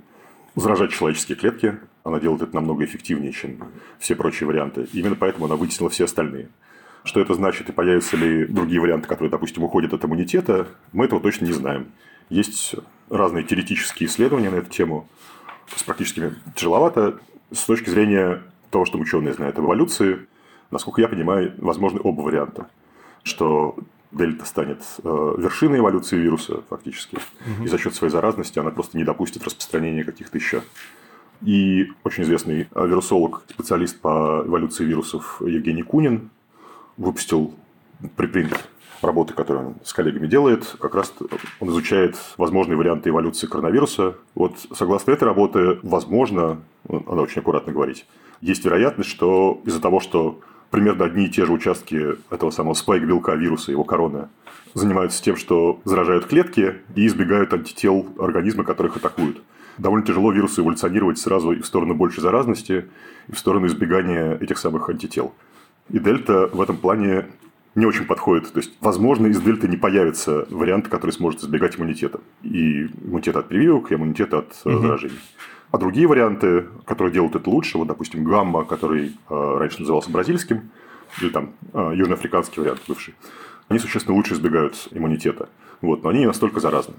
заражать 0.57 0.91
человеческие 0.91 1.37
клетки. 1.37 1.79
Она 2.03 2.19
делает 2.19 2.43
это 2.43 2.55
намного 2.55 2.85
эффективнее, 2.85 3.33
чем 3.33 3.59
все 3.99 4.17
прочие 4.17 4.47
варианты. 4.47 4.89
Именно 4.93 5.15
поэтому 5.15 5.45
она 5.47 5.57
вытеснила 5.57 5.91
все 5.91 6.05
остальные. 6.05 6.49
Что 7.05 7.21
это 7.21 7.35
значит 7.35 7.69
и 7.69 7.73
появятся 7.73 8.17
ли 8.17 8.47
другие 8.47 8.81
варианты, 8.81 9.07
которые, 9.07 9.31
допустим, 9.31 9.63
уходят 9.63 9.93
от 9.93 10.05
иммунитета, 10.05 10.67
мы 10.93 11.05
этого 11.05 11.21
точно 11.21 11.45
не 11.45 11.53
знаем. 11.53 11.93
Есть 12.31 12.75
разные 13.11 13.45
теоретические 13.45 14.09
исследования 14.09 14.51
на 14.51 14.57
эту 14.57 14.71
тему. 14.71 15.09
С 15.75 15.83
практически 15.85 16.33
тяжеловато. 16.57 17.21
С 17.53 17.65
точки 17.65 17.91
зрения 17.91 18.43
того, 18.71 18.87
что 18.87 18.99
ученые 18.99 19.35
знают 19.35 19.57
об 19.59 19.67
эволюции, 19.67 20.27
насколько 20.73 21.01
я 21.01 21.09
понимаю, 21.09 21.55
возможны 21.59 22.01
оба 22.03 22.23
варианта. 22.23 22.69
Что 23.23 23.77
дельта 24.17 24.45
станет 24.45 24.83
э, 25.03 25.35
вершиной 25.39 25.79
эволюции 25.79 26.17
вируса 26.17 26.63
фактически. 26.69 27.17
Угу. 27.17 27.65
И 27.65 27.69
за 27.69 27.79
счет 27.79 27.95
своей 27.95 28.11
заразности 28.11 28.59
она 28.59 28.71
просто 28.71 28.97
не 28.97 29.05
допустит 29.05 29.45
распространения 29.45 30.05
каких-то 30.05 30.37
еще. 30.39 30.63
И 31.43 31.89
очень 32.05 32.25
известный 32.25 32.69
э, 32.75 32.87
вирусолог, 32.87 33.45
специалист 33.49 34.01
по 34.01 34.43
эволюции 34.47 34.85
вирусов 34.85 35.43
Евгений 35.45 35.83
Кунин 35.83 36.31
выпустил 36.97 37.55
припринт 38.17 38.69
работы, 39.03 39.35
которую 39.35 39.69
он 39.69 39.75
с 39.85 39.93
коллегами 39.93 40.27
делает. 40.27 40.77
Как 40.81 40.95
раз 40.95 41.13
он 41.61 41.69
изучает 41.71 42.17
возможные 42.39 42.77
варианты 42.77 43.11
эволюции 43.11 43.47
коронавируса. 43.47 44.17
Вот 44.35 44.57
согласно 44.75 45.13
этой 45.13 45.25
работе, 45.25 45.79
возможно, 45.83 46.63
надо 46.89 47.21
очень 47.21 47.41
аккуратно 47.41 47.73
говорить, 47.73 48.07
есть 48.41 48.65
вероятность, 48.65 49.11
что 49.11 49.61
из-за 49.65 49.81
того, 49.81 50.01
что 50.01 50.41
примерно 50.71 51.05
одни 51.05 51.27
и 51.27 51.31
те 51.31 51.47
же 51.47 51.53
участки 51.53 52.17
этого 52.31 52.51
самого 52.51 52.75
спайк-белка 52.75 53.35
вируса, 53.35 53.71
его 53.71 53.85
короны, 53.85 54.29
занимаются 54.75 55.23
тем, 55.23 55.37
что 55.37 55.81
заражают 55.85 56.27
клетки 56.27 56.77
и 56.95 57.07
избегают 57.07 57.53
антител 57.53 58.07
организма, 58.19 58.65
которых 58.65 58.97
атакуют. 58.97 59.43
Довольно 59.79 60.07
тяжело 60.07 60.33
вирусу 60.33 60.63
эволюционировать 60.63 61.19
сразу 61.19 61.53
и 61.53 61.61
в 61.61 61.67
сторону 61.67 61.95
большей 61.95 62.23
заразности, 62.23 62.87
и 63.29 63.33
в 63.33 63.39
сторону 63.39 63.67
избегания 63.67 64.37
этих 64.39 64.59
самых 64.59 64.89
антител. 64.89 65.35
И 65.91 65.99
дельта 65.99 66.49
в 66.53 66.61
этом 66.61 66.79
плане 66.79 67.27
не 67.75 67.85
очень 67.85 68.07
подходит. 68.07 68.51
То 68.53 68.59
есть, 68.59 68.73
возможно, 68.81 69.27
из 69.27 69.41
дельты 69.41 69.69
не 69.69 69.77
появится 69.77 70.47
вариант, 70.51 70.89
который 70.89 71.11
сможет 71.11 71.43
избегать 71.43 71.77
иммунитета. 71.77 72.21
И 72.43 72.87
иммунитета 73.05 73.41
от 73.41 73.49
прививок, 73.49 73.93
и 73.93 73.95
иммунитета 73.95 74.39
от 74.39 74.57
угу. 74.65 74.79
заражений. 74.79 75.19
А 75.71 75.79
другие 75.79 76.07
варианты, 76.07 76.67
которые 76.85 77.13
делают 77.13 77.35
это 77.35 77.51
лучше, 77.51 77.79
вот, 77.79 77.89
допустим, 77.89 78.25
гамма, 78.25 78.65
который 78.65 79.17
э, 79.29 79.57
раньше 79.59 79.81
назывался 79.81 80.11
бразильским, 80.11 80.71
или 81.21 81.31
там 81.31 81.53
э, 81.73 81.93
южноафриканский 81.97 82.63
вариант 82.63 82.83
бывший, 82.87 83.15
они 83.69 83.79
существенно 83.79 84.17
лучше 84.17 84.35
избегают 84.35 84.89
иммунитета. 84.93 85.49
Вот, 85.81 86.03
но 86.03 86.11
они 86.11 86.21
не 86.21 86.27
настолько 86.27 86.61
заразны. 86.61 86.95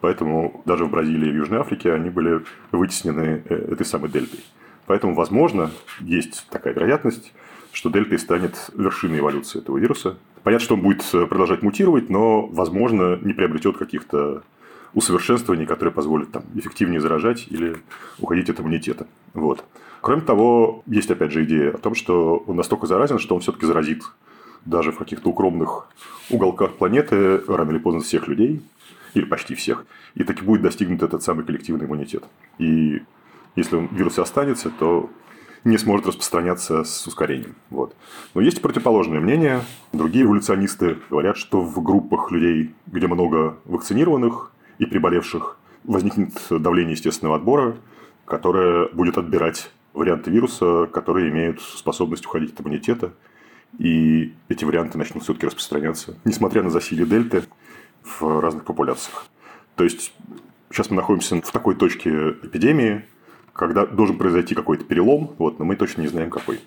Поэтому 0.00 0.62
даже 0.64 0.84
в 0.84 0.90
Бразилии 0.90 1.28
и 1.28 1.32
в 1.32 1.36
Южной 1.36 1.58
Африке 1.60 1.92
они 1.92 2.08
были 2.08 2.44
вытеснены 2.70 3.42
э, 3.44 3.54
этой 3.72 3.84
самой 3.84 4.10
дельтой. 4.10 4.40
Поэтому, 4.86 5.14
возможно, 5.14 5.70
есть 6.00 6.46
такая 6.50 6.72
вероятность, 6.72 7.34
что 7.72 7.90
дельтой 7.90 8.18
станет 8.18 8.70
вершиной 8.74 9.18
эволюции 9.18 9.58
этого 9.58 9.76
вируса. 9.76 10.16
Понятно, 10.44 10.64
что 10.64 10.74
он 10.76 10.82
будет 10.82 11.04
продолжать 11.10 11.62
мутировать, 11.62 12.08
но, 12.08 12.46
возможно, 12.46 13.18
не 13.20 13.34
приобретет 13.34 13.76
каких-то 13.76 14.44
усовершенствований, 14.98 15.64
которые 15.64 15.94
позволят 15.94 16.32
там, 16.32 16.42
эффективнее 16.56 17.00
заражать 17.00 17.46
или 17.50 17.76
уходить 18.18 18.50
от 18.50 18.58
иммунитета. 18.58 19.06
Вот. 19.32 19.64
Кроме 20.00 20.22
того, 20.22 20.82
есть 20.86 21.10
опять 21.10 21.30
же 21.30 21.44
идея 21.44 21.70
о 21.70 21.78
том, 21.78 21.94
что 21.94 22.42
он 22.46 22.56
настолько 22.56 22.86
заразен, 22.88 23.20
что 23.20 23.36
он 23.36 23.40
все-таки 23.40 23.64
заразит 23.66 24.02
даже 24.64 24.90
в 24.90 24.98
каких-то 24.98 25.30
укромных 25.30 25.88
уголках 26.30 26.74
планеты 26.74 27.38
рано 27.46 27.70
или 27.70 27.78
поздно 27.78 28.00
всех 28.00 28.26
людей, 28.26 28.60
или 29.14 29.24
почти 29.24 29.54
всех, 29.54 29.86
и 30.16 30.24
таки 30.24 30.42
будет 30.42 30.62
достигнут 30.62 31.02
этот 31.02 31.22
самый 31.22 31.44
коллективный 31.44 31.86
иммунитет. 31.86 32.24
И 32.58 33.02
если 33.54 33.76
он, 33.76 33.88
вирус 33.92 34.18
останется, 34.18 34.70
то 34.70 35.08
не 35.62 35.78
сможет 35.78 36.08
распространяться 36.08 36.82
с 36.82 37.06
ускорением. 37.06 37.54
Вот. 37.70 37.94
Но 38.34 38.40
есть 38.40 38.60
противоположное 38.60 39.20
мнение. 39.20 39.62
Другие 39.92 40.24
эволюционисты 40.24 40.98
говорят, 41.08 41.36
что 41.36 41.60
в 41.60 41.82
группах 41.82 42.32
людей, 42.32 42.74
где 42.86 43.06
много 43.06 43.58
вакцинированных, 43.64 44.52
и 44.78 44.86
приболевших 44.86 45.58
возникнет 45.84 46.32
давление 46.50 46.92
естественного 46.92 47.36
отбора, 47.36 47.76
которое 48.24 48.88
будет 48.88 49.18
отбирать 49.18 49.70
варианты 49.94 50.30
вируса, 50.30 50.88
которые 50.92 51.30
имеют 51.30 51.60
способность 51.60 52.26
уходить 52.26 52.52
от 52.52 52.60
иммунитета. 52.60 53.12
И 53.78 54.34
эти 54.48 54.64
варианты 54.64 54.96
начнут 54.98 55.24
все-таки 55.24 55.46
распространяться, 55.46 56.16
несмотря 56.24 56.62
на 56.62 56.70
засилие 56.70 57.06
дельты 57.06 57.44
в 58.02 58.40
разных 58.40 58.64
популяциях. 58.64 59.26
То 59.76 59.84
есть, 59.84 60.12
сейчас 60.70 60.90
мы 60.90 60.96
находимся 60.96 61.40
в 61.40 61.52
такой 61.52 61.74
точке 61.74 62.10
эпидемии, 62.42 63.04
когда 63.52 63.86
должен 63.86 64.16
произойти 64.16 64.54
какой-то 64.54 64.84
перелом, 64.84 65.34
вот, 65.38 65.58
но 65.58 65.64
мы 65.64 65.76
точно 65.76 66.02
не 66.02 66.08
знаем, 66.08 66.30
какой. 66.30 66.60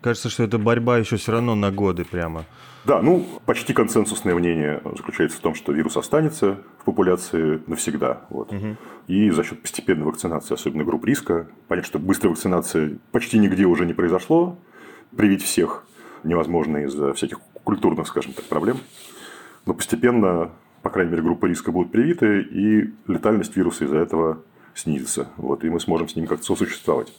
Кажется, 0.00 0.30
что 0.30 0.44
это 0.44 0.58
борьба 0.58 0.98
еще 0.98 1.16
все 1.16 1.32
равно 1.32 1.54
на 1.54 1.70
годы 1.72 2.04
прямо. 2.04 2.44
Да, 2.84 3.02
ну, 3.02 3.26
почти 3.44 3.74
консенсусное 3.74 4.34
мнение 4.34 4.80
заключается 4.96 5.38
в 5.38 5.40
том, 5.40 5.54
что 5.54 5.72
вирус 5.72 5.96
останется 5.96 6.58
в 6.78 6.84
популяции 6.84 7.60
навсегда. 7.66 8.22
Вот. 8.30 8.52
Угу. 8.52 8.76
И 9.08 9.30
за 9.30 9.44
счет 9.44 9.60
постепенной 9.60 10.04
вакцинации, 10.04 10.54
особенно 10.54 10.84
групп 10.84 11.04
риска, 11.04 11.48
понятно, 11.66 11.86
что 11.86 11.98
быстрой 11.98 12.30
вакцинации 12.30 12.98
почти 13.10 13.38
нигде 13.38 13.64
уже 13.64 13.84
не 13.84 13.92
произошло. 13.92 14.56
Привить 15.16 15.42
всех 15.42 15.84
невозможно 16.22 16.78
из-за 16.84 17.12
всяких 17.14 17.40
культурных, 17.64 18.06
скажем 18.06 18.32
так, 18.32 18.44
проблем. 18.44 18.78
Но 19.66 19.74
постепенно, 19.74 20.52
по 20.82 20.90
крайней 20.90 21.10
мере, 21.10 21.22
группы 21.22 21.48
риска 21.48 21.72
будут 21.72 21.92
привиты, 21.92 22.40
и 22.40 22.94
летальность 23.06 23.56
вируса 23.56 23.84
из-за 23.84 23.98
этого 23.98 24.42
снизится. 24.74 25.28
Вот, 25.36 25.64
и 25.64 25.70
мы 25.70 25.80
сможем 25.80 26.08
с 26.08 26.16
ним 26.16 26.26
как-то 26.26 26.44
сосуществовать. 26.44 27.12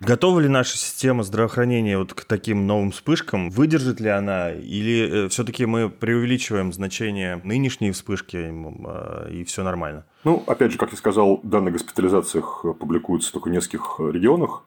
Готова 0.00 0.38
ли 0.38 0.48
наша 0.48 0.78
система 0.78 1.24
здравоохранения 1.24 1.98
вот 1.98 2.14
к 2.14 2.24
таким 2.24 2.66
новым 2.66 2.92
вспышкам? 2.92 3.50
Выдержит 3.50 4.00
ли 4.00 4.08
она? 4.08 4.52
Или 4.52 5.24
э, 5.26 5.28
все-таки 5.28 5.66
мы 5.66 5.90
преувеличиваем 5.90 6.72
значение 6.72 7.40
нынешней 7.42 7.90
вспышки 7.90 8.36
э, 8.36 9.30
и 9.32 9.44
все 9.44 9.64
нормально? 9.64 10.04
Ну, 10.22 10.44
опять 10.46 10.72
же, 10.72 10.78
как 10.78 10.92
я 10.92 10.96
сказал, 10.96 11.40
данные 11.42 11.70
о 11.70 11.72
госпитализациях 11.72 12.64
публикуются 12.78 13.32
только 13.32 13.48
в 13.48 13.50
нескольких 13.50 13.96
регионах. 13.98 14.62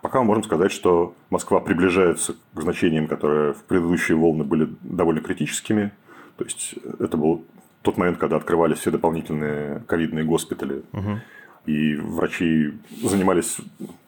Пока 0.00 0.20
мы 0.20 0.24
можем 0.24 0.44
сказать, 0.44 0.72
что 0.72 1.14
Москва 1.28 1.60
приближается 1.60 2.34
к 2.54 2.60
значениям, 2.62 3.06
которые 3.06 3.52
в 3.52 3.62
предыдущие 3.64 4.16
волны 4.16 4.44
были 4.44 4.70
довольно 4.80 5.20
критическими. 5.20 5.92
То 6.38 6.44
есть, 6.44 6.74
это 6.98 7.18
был 7.18 7.44
тот 7.82 7.98
момент, 7.98 8.16
когда 8.16 8.36
открывались 8.36 8.78
все 8.78 8.90
дополнительные 8.90 9.80
ковидные 9.86 10.24
госпитали. 10.24 10.82
Угу 10.92 11.20
и 11.66 11.96
врачи 11.96 12.72
занимались 13.02 13.58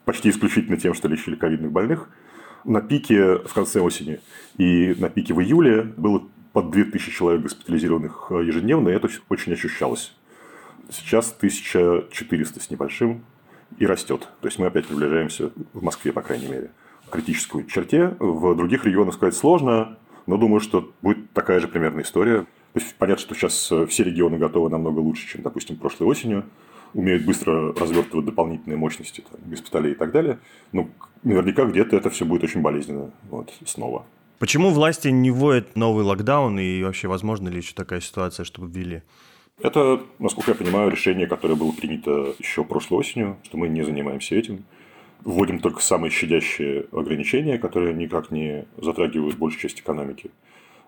почти 0.05 0.31
исключительно 0.31 0.77
тем, 0.77 0.95
что 0.95 1.09
лечили 1.09 1.35
ковидных 1.35 1.73
больных. 1.73 2.09
На 2.65 2.81
пике 2.81 3.37
в 3.37 3.53
конце 3.53 3.81
осени 3.81 4.21
и 4.57 4.95
на 4.99 5.09
пике 5.09 5.35
в 5.35 5.41
июле 5.41 5.83
было 5.83 6.23
под 6.53 6.71
2000 6.71 7.11
человек 7.11 7.43
госпитализированных 7.43 8.29
ежедневно, 8.31 8.91
и 8.91 8.93
это 8.93 9.09
очень 9.29 9.53
ощущалось. 9.53 10.15
Сейчас 10.91 11.35
1400 11.39 12.61
с 12.61 12.71
небольшим, 12.71 13.25
и 13.79 13.87
растет. 13.87 14.29
То 14.41 14.49
есть 14.49 14.59
мы 14.59 14.67
опять 14.67 14.87
приближаемся, 14.87 15.51
в 15.73 15.83
Москве, 15.83 16.13
по 16.13 16.23
крайней 16.23 16.49
мере, 16.49 16.71
к 17.09 17.13
критической 17.13 17.67
черте. 17.67 18.15
В 18.19 18.55
других 18.55 18.85
регионах 18.85 19.15
сказать 19.15 19.35
сложно, 19.35 19.99
но 20.27 20.37
думаю, 20.37 20.61
что 20.61 20.93
будет 21.03 21.31
такая 21.33 21.61
же 21.61 21.69
примерная 21.69 22.05
история. 22.05 22.43
То 22.73 22.81
есть 22.81 22.95
понятно, 22.97 23.23
что 23.23 23.35
сейчас 23.35 23.71
э, 23.71 23.87
все 23.87 24.05
регионы 24.05 24.39
готовы 24.39 24.71
намного 24.71 25.01
лучше, 25.01 25.29
чем, 25.29 25.43
допустим, 25.43 25.77
прошлой 25.77 26.07
осенью 26.07 26.45
умеют 26.95 27.25
быстро 27.25 27.75
развертывать 27.75 28.27
дополнительные 28.27 28.77
мощности 28.77 29.23
там, 29.29 29.41
госпиталей 29.47 29.93
и 29.93 29.95
так 29.95 30.13
далее. 30.13 30.39
Ну, 30.73 30.91
наверняка 31.23 31.65
где-то 31.65 31.97
это 31.97 32.11
все 32.11 32.25
будет 32.25 32.45
очень 32.45 32.61
болезненно 32.61 33.11
вот, 33.31 33.53
снова. 33.65 34.05
Почему 34.39 34.71
власти 34.71 35.09
не 35.09 35.31
вводят 35.31 35.77
новый 35.77 36.05
локдаун 36.05 36.59
и 36.59 36.83
вообще 36.83 37.09
возможно 37.09 37.49
ли 37.49 37.59
еще 37.59 37.75
такая 37.75 38.01
ситуация, 38.01 38.45
чтобы 38.45 38.69
ввели? 38.69 39.03
Это, 39.61 40.03
насколько 40.19 40.51
я 40.51 40.57
понимаю, 40.57 40.91
решение, 40.91 41.29
которое 41.29 41.55
было 41.55 41.71
принято 41.71 42.35
еще 42.39 42.65
прошлой 42.65 42.99
осенью, 42.99 43.39
что 43.45 43.57
мы 43.57 43.69
не 43.69 43.85
занимаемся 43.85 44.35
этим. 44.35 44.65
Вводим 45.25 45.61
только 45.61 45.81
самые 45.81 46.11
щадящие 46.11 46.87
ограничения, 46.91 47.59
которые 47.59 47.95
никак 47.95 48.33
не 48.33 48.67
затрагивают 48.77 49.37
большую 49.37 49.61
часть 49.61 49.79
экономики. 49.79 50.33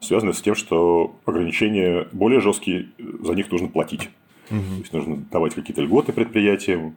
Связано 0.00 0.32
с 0.32 0.42
тем, 0.42 0.56
что 0.56 1.14
ограничения 1.24 2.08
более 2.10 2.40
жесткие, 2.40 2.88
за 2.98 3.34
них 3.34 3.50
нужно 3.52 3.68
платить. 3.68 4.10
Угу. 4.50 4.59
То 4.59 4.78
есть 4.78 4.92
нужно 4.92 5.16
давать 5.30 5.54
какие-то 5.54 5.83
льготы 5.83 6.12
предприятиям, 6.12 6.96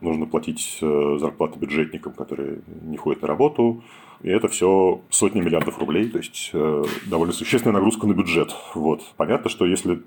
нужно 0.00 0.26
платить 0.26 0.78
э, 0.80 1.16
зарплаты 1.20 1.58
бюджетникам, 1.58 2.12
которые 2.12 2.60
не 2.82 2.96
ходят 2.96 3.22
на 3.22 3.28
работу. 3.28 3.82
И 4.22 4.28
это 4.28 4.48
все 4.48 5.00
сотни 5.10 5.40
миллиардов 5.40 5.78
рублей, 5.78 6.08
то 6.08 6.18
есть 6.18 6.50
э, 6.52 6.84
довольно 7.06 7.32
существенная 7.32 7.74
нагрузка 7.74 8.06
на 8.06 8.14
бюджет. 8.14 8.54
Вот. 8.74 9.02
Понятно, 9.16 9.48
что 9.48 9.64
если 9.64 10.02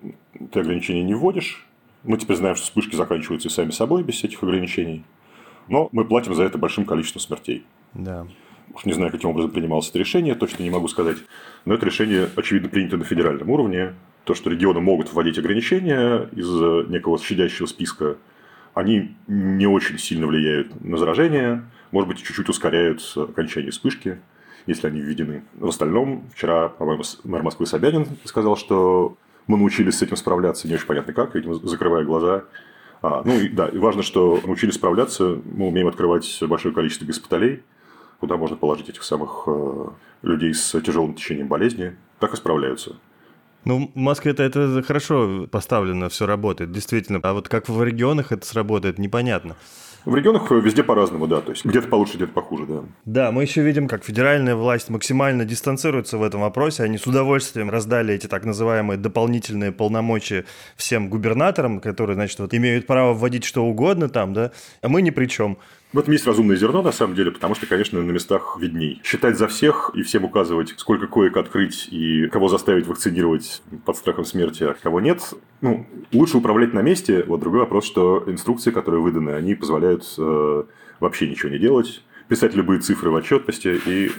ты 0.52 0.60
ограничения 0.60 1.04
не 1.04 1.14
вводишь, 1.14 1.66
мы 2.04 2.18
теперь 2.18 2.36
знаем, 2.36 2.56
что 2.56 2.66
вспышки 2.66 2.96
заканчиваются 2.96 3.48
и 3.48 3.52
сами 3.52 3.72
собой 3.72 4.04
без 4.04 4.24
этих 4.24 4.44
ограничений, 4.44 5.04
но 5.68 5.88
мы 5.92 6.04
платим 6.04 6.34
за 6.34 6.44
это 6.44 6.58
большим 6.58 6.86
количеством 6.86 7.22
смертей. 7.22 7.64
Да. 7.94 8.28
Уж 8.74 8.86
не 8.86 8.94
знаю, 8.94 9.12
каким 9.12 9.32
образом 9.32 9.52
принималось 9.52 9.90
это 9.90 10.00
решение, 10.00 10.36
точно 10.36 10.64
не 10.64 10.70
могу 10.70 10.88
сказать. 10.88 11.18
Но 11.66 11.74
это 11.74 11.86
решение, 11.86 12.30
очевидно, 12.36 12.70
принято 12.70 12.98
на 12.98 13.04
федеральном 13.04 13.50
уровне. 13.50 13.94
То, 14.24 14.34
что 14.34 14.50
регионы 14.50 14.80
могут 14.80 15.12
вводить 15.12 15.38
ограничения 15.38 16.30
из 16.32 16.48
некого 16.90 17.18
щадящего 17.20 17.66
списка, 17.66 18.18
они 18.74 19.16
не 19.28 19.68
очень 19.68 19.98
сильно 19.98 20.28
влияют 20.28 20.84
на 20.84 20.98
заражение, 20.98 21.66
может 21.92 22.08
быть, 22.08 22.24
чуть-чуть 22.24 22.48
ускоряют 22.48 23.02
окончание 23.16 23.72
вспышки, 23.72 24.20
если 24.66 24.88
они 24.88 25.02
введены. 25.02 25.44
В 25.56 25.68
остальном, 25.68 26.30
вчера, 26.34 26.70
по-моему, 26.70 27.04
мэр 27.24 27.44
Москвы 27.44 27.66
Собянин 27.66 28.08
сказал, 28.24 28.56
что 28.56 29.18
мы 29.48 29.58
научились 29.58 29.98
с 29.98 30.02
этим 30.02 30.16
справляться, 30.16 30.68
не 30.68 30.76
очень 30.76 30.86
понятно 30.86 31.14
как, 31.14 31.36
видимо, 31.36 31.56
закрывая 31.56 32.06
глаза. 32.06 32.46
А, 33.02 33.24
ну 33.26 33.38
и 33.40 33.50
да, 33.50 33.68
и 33.68 33.78
важно, 33.78 34.04
что 34.04 34.40
научились 34.46 34.76
справляться, 34.76 35.40
мы 35.44 35.68
умеем 35.68 35.88
открывать 35.88 36.38
большое 36.44 36.74
количество 36.74 37.06
госпиталей, 37.06 37.64
куда 38.22 38.38
можно 38.38 38.56
положить 38.56 38.88
этих 38.88 39.04
самых 39.04 39.44
э, 39.48 39.88
людей 40.22 40.54
с 40.54 40.80
тяжелым 40.80 41.16
течением 41.16 41.48
болезни, 41.48 41.96
так 42.20 42.34
и 42.34 42.38
справляются. 42.38 42.96
Ну, 43.66 43.92
в 43.94 43.98
Москве 43.98 44.32
это, 44.32 44.44
это 44.44 44.82
хорошо 44.84 45.48
поставлено, 45.52 46.08
все 46.10 46.26
работает, 46.26 46.72
действительно. 46.72 47.20
А 47.24 47.34
вот 47.34 47.50
как 47.50 47.68
в 47.68 47.84
регионах 47.84 48.32
это 48.32 48.46
сработает, 48.46 49.00
непонятно. 49.00 49.56
В 50.04 50.16
регионах 50.16 50.50
везде 50.50 50.84
по-разному, 50.84 51.28
да. 51.28 51.42
То 51.42 51.52
есть 51.52 51.64
где-то 51.64 51.88
получше, 51.88 52.18
где-то 52.18 52.32
похуже, 52.34 52.66
да. 52.66 52.84
Да, 53.06 53.32
мы 53.32 53.44
еще 53.44 53.62
видим, 53.62 53.88
как 53.88 54.04
федеральная 54.04 54.56
власть 54.56 54.90
максимально 54.90 55.46
дистанцируется 55.46 56.18
в 56.18 56.24
этом 56.24 56.42
вопросе. 56.42 56.84
Они 56.84 56.98
с 56.98 57.06
удовольствием 57.06 57.70
раздали 57.70 58.16
эти 58.16 58.26
так 58.26 58.44
называемые 58.44 58.98
дополнительные 58.98 59.72
полномочия 59.72 60.46
всем 60.76 61.10
губернаторам, 61.10 61.80
которые, 61.80 62.16
значит, 62.16 62.40
вот 62.40 62.54
имеют 62.56 62.88
право 62.88 63.14
вводить 63.14 63.44
что 63.44 63.64
угодно 63.64 64.10
там, 64.10 64.34
да, 64.34 64.52
а 64.82 64.90
мы 64.90 65.04
ни 65.04 65.12
при 65.12 65.28
чем. 65.28 65.60
В 65.94 66.00
этом 66.00 66.14
есть 66.14 66.26
разумное 66.26 66.56
зерно, 66.56 66.82
на 66.82 66.94
самом 66.94 67.16
деле, 67.16 67.32
потому 67.32 67.54
что, 67.54 67.66
конечно, 67.66 68.02
на 68.02 68.12
местах 68.12 68.58
видней. 68.58 69.02
Считать 69.04 69.38
за 69.38 69.48
всех 69.50 69.92
и 69.94 70.04
всем 70.04 70.24
указывать, 70.24 70.74
сколько 70.78 71.08
коек 71.08 71.36
открыть 71.36 71.90
и 71.92 72.28
кого 72.28 72.48
заставить 72.48 72.88
вакцинировать 72.88 73.62
под 73.84 73.98
страхом 73.98 74.24
смерти, 74.24 74.64
а 74.64 74.74
кого 74.74 75.02
нет, 75.02 75.34
ну, 75.60 75.86
лучше 76.14 76.38
управлять 76.38 76.74
на 76.74 76.82
месте. 76.82 77.24
Вот 77.28 77.42
другой 77.42 77.62
вопрос, 77.62 77.86
что 77.86 78.24
инструкции, 78.28 78.72
которые 78.72 79.02
выданы, 79.02 79.32
они 79.32 79.54
позволяют 79.54 80.06
э, 80.18 80.64
вообще 81.02 81.30
ничего 81.30 81.50
не 81.50 81.60
делать, 81.60 82.02
писать 82.30 82.56
любые 82.56 82.80
цифры 82.80 83.12
в 83.12 83.16
отчетности. 83.16 83.78
И 83.86 84.12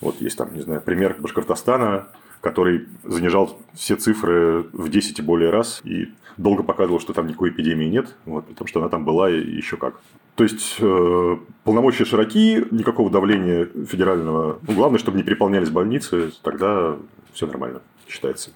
вот 0.00 0.20
есть 0.20 0.38
там, 0.38 0.54
не 0.54 0.60
знаю, 0.60 0.80
пример 0.80 1.16
Башкортостана, 1.18 2.06
который 2.40 2.86
занижал 3.02 3.60
все 3.74 3.96
цифры 3.96 4.66
в 4.72 4.88
10 4.88 5.18
и 5.18 5.22
более 5.22 5.50
раз 5.50 5.80
и 5.82 6.12
долго 6.36 6.62
показывал, 6.62 7.00
что 7.00 7.12
там 7.12 7.26
никакой 7.26 7.50
эпидемии 7.50 7.86
нет, 7.86 8.14
вот, 8.24 8.46
потому 8.46 8.68
что 8.68 8.80
она 8.80 8.88
там 8.88 9.04
была 9.04 9.30
и 9.30 9.38
еще 9.38 9.76
как. 9.76 10.00
То 10.34 10.44
есть 10.44 10.76
э, 10.80 11.36
полномочия 11.64 12.04
широки, 12.04 12.64
никакого 12.70 13.10
давления 13.10 13.66
федерального. 13.86 14.58
Ну, 14.66 14.74
главное, 14.74 14.98
чтобы 14.98 15.16
не 15.16 15.24
переполнялись 15.24 15.70
больницы, 15.70 16.32
тогда 16.42 16.96
все 17.32 17.46
нормально 17.46 17.80
считается. 18.06 18.50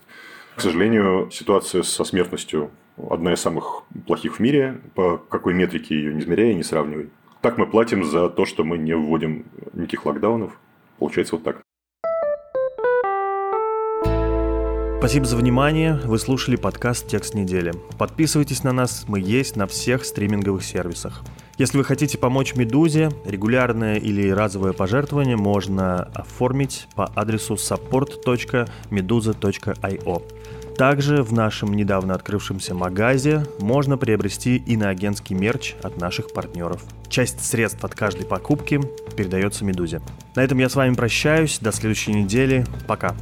К 0.56 0.60
сожалению, 0.60 1.30
ситуация 1.30 1.82
со 1.82 2.04
смертностью 2.04 2.70
одна 3.08 3.32
из 3.32 3.40
самых 3.40 3.84
плохих 4.06 4.36
в 4.36 4.40
мире. 4.40 4.80
По 4.94 5.16
какой 5.16 5.54
метрике 5.54 5.94
ее 5.94 6.12
не 6.12 6.20
измеряя, 6.20 6.52
не 6.52 6.62
сравнивай. 6.62 7.08
Так 7.40 7.56
мы 7.56 7.66
платим 7.66 8.04
за 8.04 8.28
то, 8.28 8.44
что 8.44 8.64
мы 8.64 8.76
не 8.76 8.94
вводим 8.94 9.46
никаких 9.72 10.04
локдаунов. 10.04 10.58
Получается 10.98 11.36
вот 11.36 11.44
так. 11.44 11.62
Спасибо 15.00 15.24
за 15.24 15.36
внимание. 15.38 15.94
Вы 16.04 16.18
слушали 16.18 16.56
подкаст 16.56 17.08
«Текст 17.08 17.32
недели». 17.32 17.72
Подписывайтесь 17.96 18.62
на 18.64 18.72
нас, 18.72 19.06
мы 19.08 19.18
есть 19.18 19.56
на 19.56 19.66
всех 19.66 20.04
стриминговых 20.04 20.62
сервисах. 20.62 21.22
Если 21.56 21.78
вы 21.78 21.84
хотите 21.84 22.18
помочь 22.18 22.54
«Медузе», 22.54 23.08
регулярное 23.24 23.96
или 23.96 24.28
разовое 24.28 24.74
пожертвование 24.74 25.38
можно 25.38 26.02
оформить 26.02 26.86
по 26.94 27.06
адресу 27.14 27.54
support.meduza.io. 27.54 30.22
Также 30.76 31.22
в 31.22 31.32
нашем 31.32 31.72
недавно 31.72 32.12
открывшемся 32.12 32.74
магазе 32.74 33.46
можно 33.58 33.96
приобрести 33.96 34.58
иноагентский 34.58 35.34
мерч 35.34 35.76
от 35.82 35.98
наших 35.98 36.34
партнеров. 36.34 36.84
Часть 37.08 37.42
средств 37.42 37.82
от 37.82 37.94
каждой 37.94 38.26
покупки 38.26 38.78
передается 39.16 39.64
«Медузе». 39.64 40.02
На 40.36 40.44
этом 40.44 40.58
я 40.58 40.68
с 40.68 40.76
вами 40.76 40.92
прощаюсь. 40.92 41.58
До 41.58 41.72
следующей 41.72 42.12
недели. 42.12 42.66
Пока. 42.86 43.16